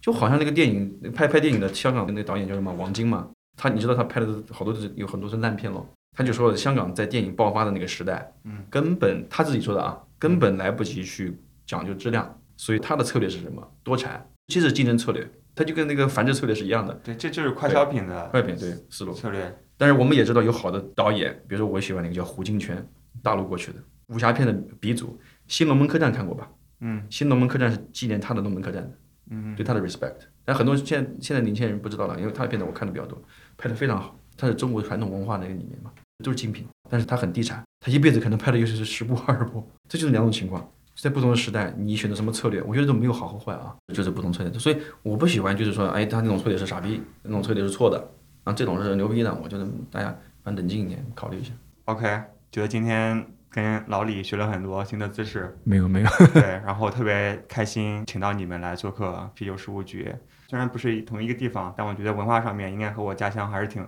[0.02, 5.88] 就好像那个电影拍拍电影的香港的那个导演叫什么王晶嘛，他你知道他拍的好多都是有很多是烂片咯。
[6.18, 13.66] 他就说香港在电影爆发的那个时代，嗯，根本他自己说的啊，根本来不及去讲究质量，所以他的策略是什么？
[13.82, 15.26] 多产，这是竞争策略，
[15.60, 16.94] 它就跟那个繁殖策略是一样的。
[17.04, 19.12] 对，这就是快消品的快品对思路。
[19.12, 19.54] 策略。
[19.76, 22.78] 但是我们也知道有好的导演，比如说我喜欢那个叫胡金铨，
[23.22, 25.08] 大陆过去的武侠片的鼻祖，
[25.50, 26.50] 《新龙门客栈》看过吧？
[26.80, 28.98] 嗯《新龙门客栈》是纪念他的龙门客栈的，
[29.32, 30.16] 嗯，对他的 respect。
[30.46, 33.22] 但很多现在现在年轻人不知道了，因为他的片子我看的比较多，
[33.58, 35.92] 拍的非常好，他是中国传统文化那个里面嘛，
[36.24, 40.72] 都是精品，但是他很地产，他一辈子可能拍的又是十部二十部，这就是两种情况。
[41.02, 44.52] 在不同的时代，你选择什么策略，我觉得都没有好和坏啊，就是不同策略。
[44.54, 48.06] 所以我不喜欢就是说，哎，他那种策略是傻逼，那种策略是错的，
[48.44, 49.34] 啊，这种是牛逼的。
[49.42, 50.08] 我觉得大家
[50.44, 51.54] 反正冷静一点，考虑一下。
[51.86, 52.04] OK，
[52.52, 60.14] 觉得今天跟老李学了很多新的知识，没有没有，对， 然后特别开心，请到你们来做客啤酒事务局。
[60.50, 63.86] 虽然不是同一个地方，但我觉得文化上面应该和我家乡还是挺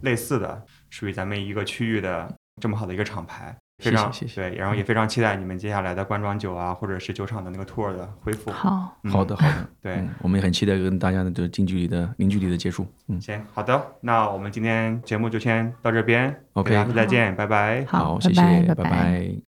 [0.00, 2.32] 类似的，属于咱们一个区域的
[2.62, 3.54] 这么好的一个厂牌。
[3.78, 4.50] 非常谢谢谢谢。
[4.50, 8.50] 对，然后也非常期待你们接下来的罐装酒啊，或者是酒厂的那个 tour 的恢复。
[8.50, 9.10] 好，嗯。
[9.10, 12.86] 好的好的， 对，嗯我们也很期待跟大家的这近距离的零距离的接触。
[13.08, 16.34] 嗯，行，好的，那我们今天节目就先到这边。
[16.52, 17.84] OK 下次再见，拜拜。
[17.86, 18.40] 好，谢谢，
[18.74, 19.53] 拜拜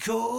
[0.00, 0.29] cool.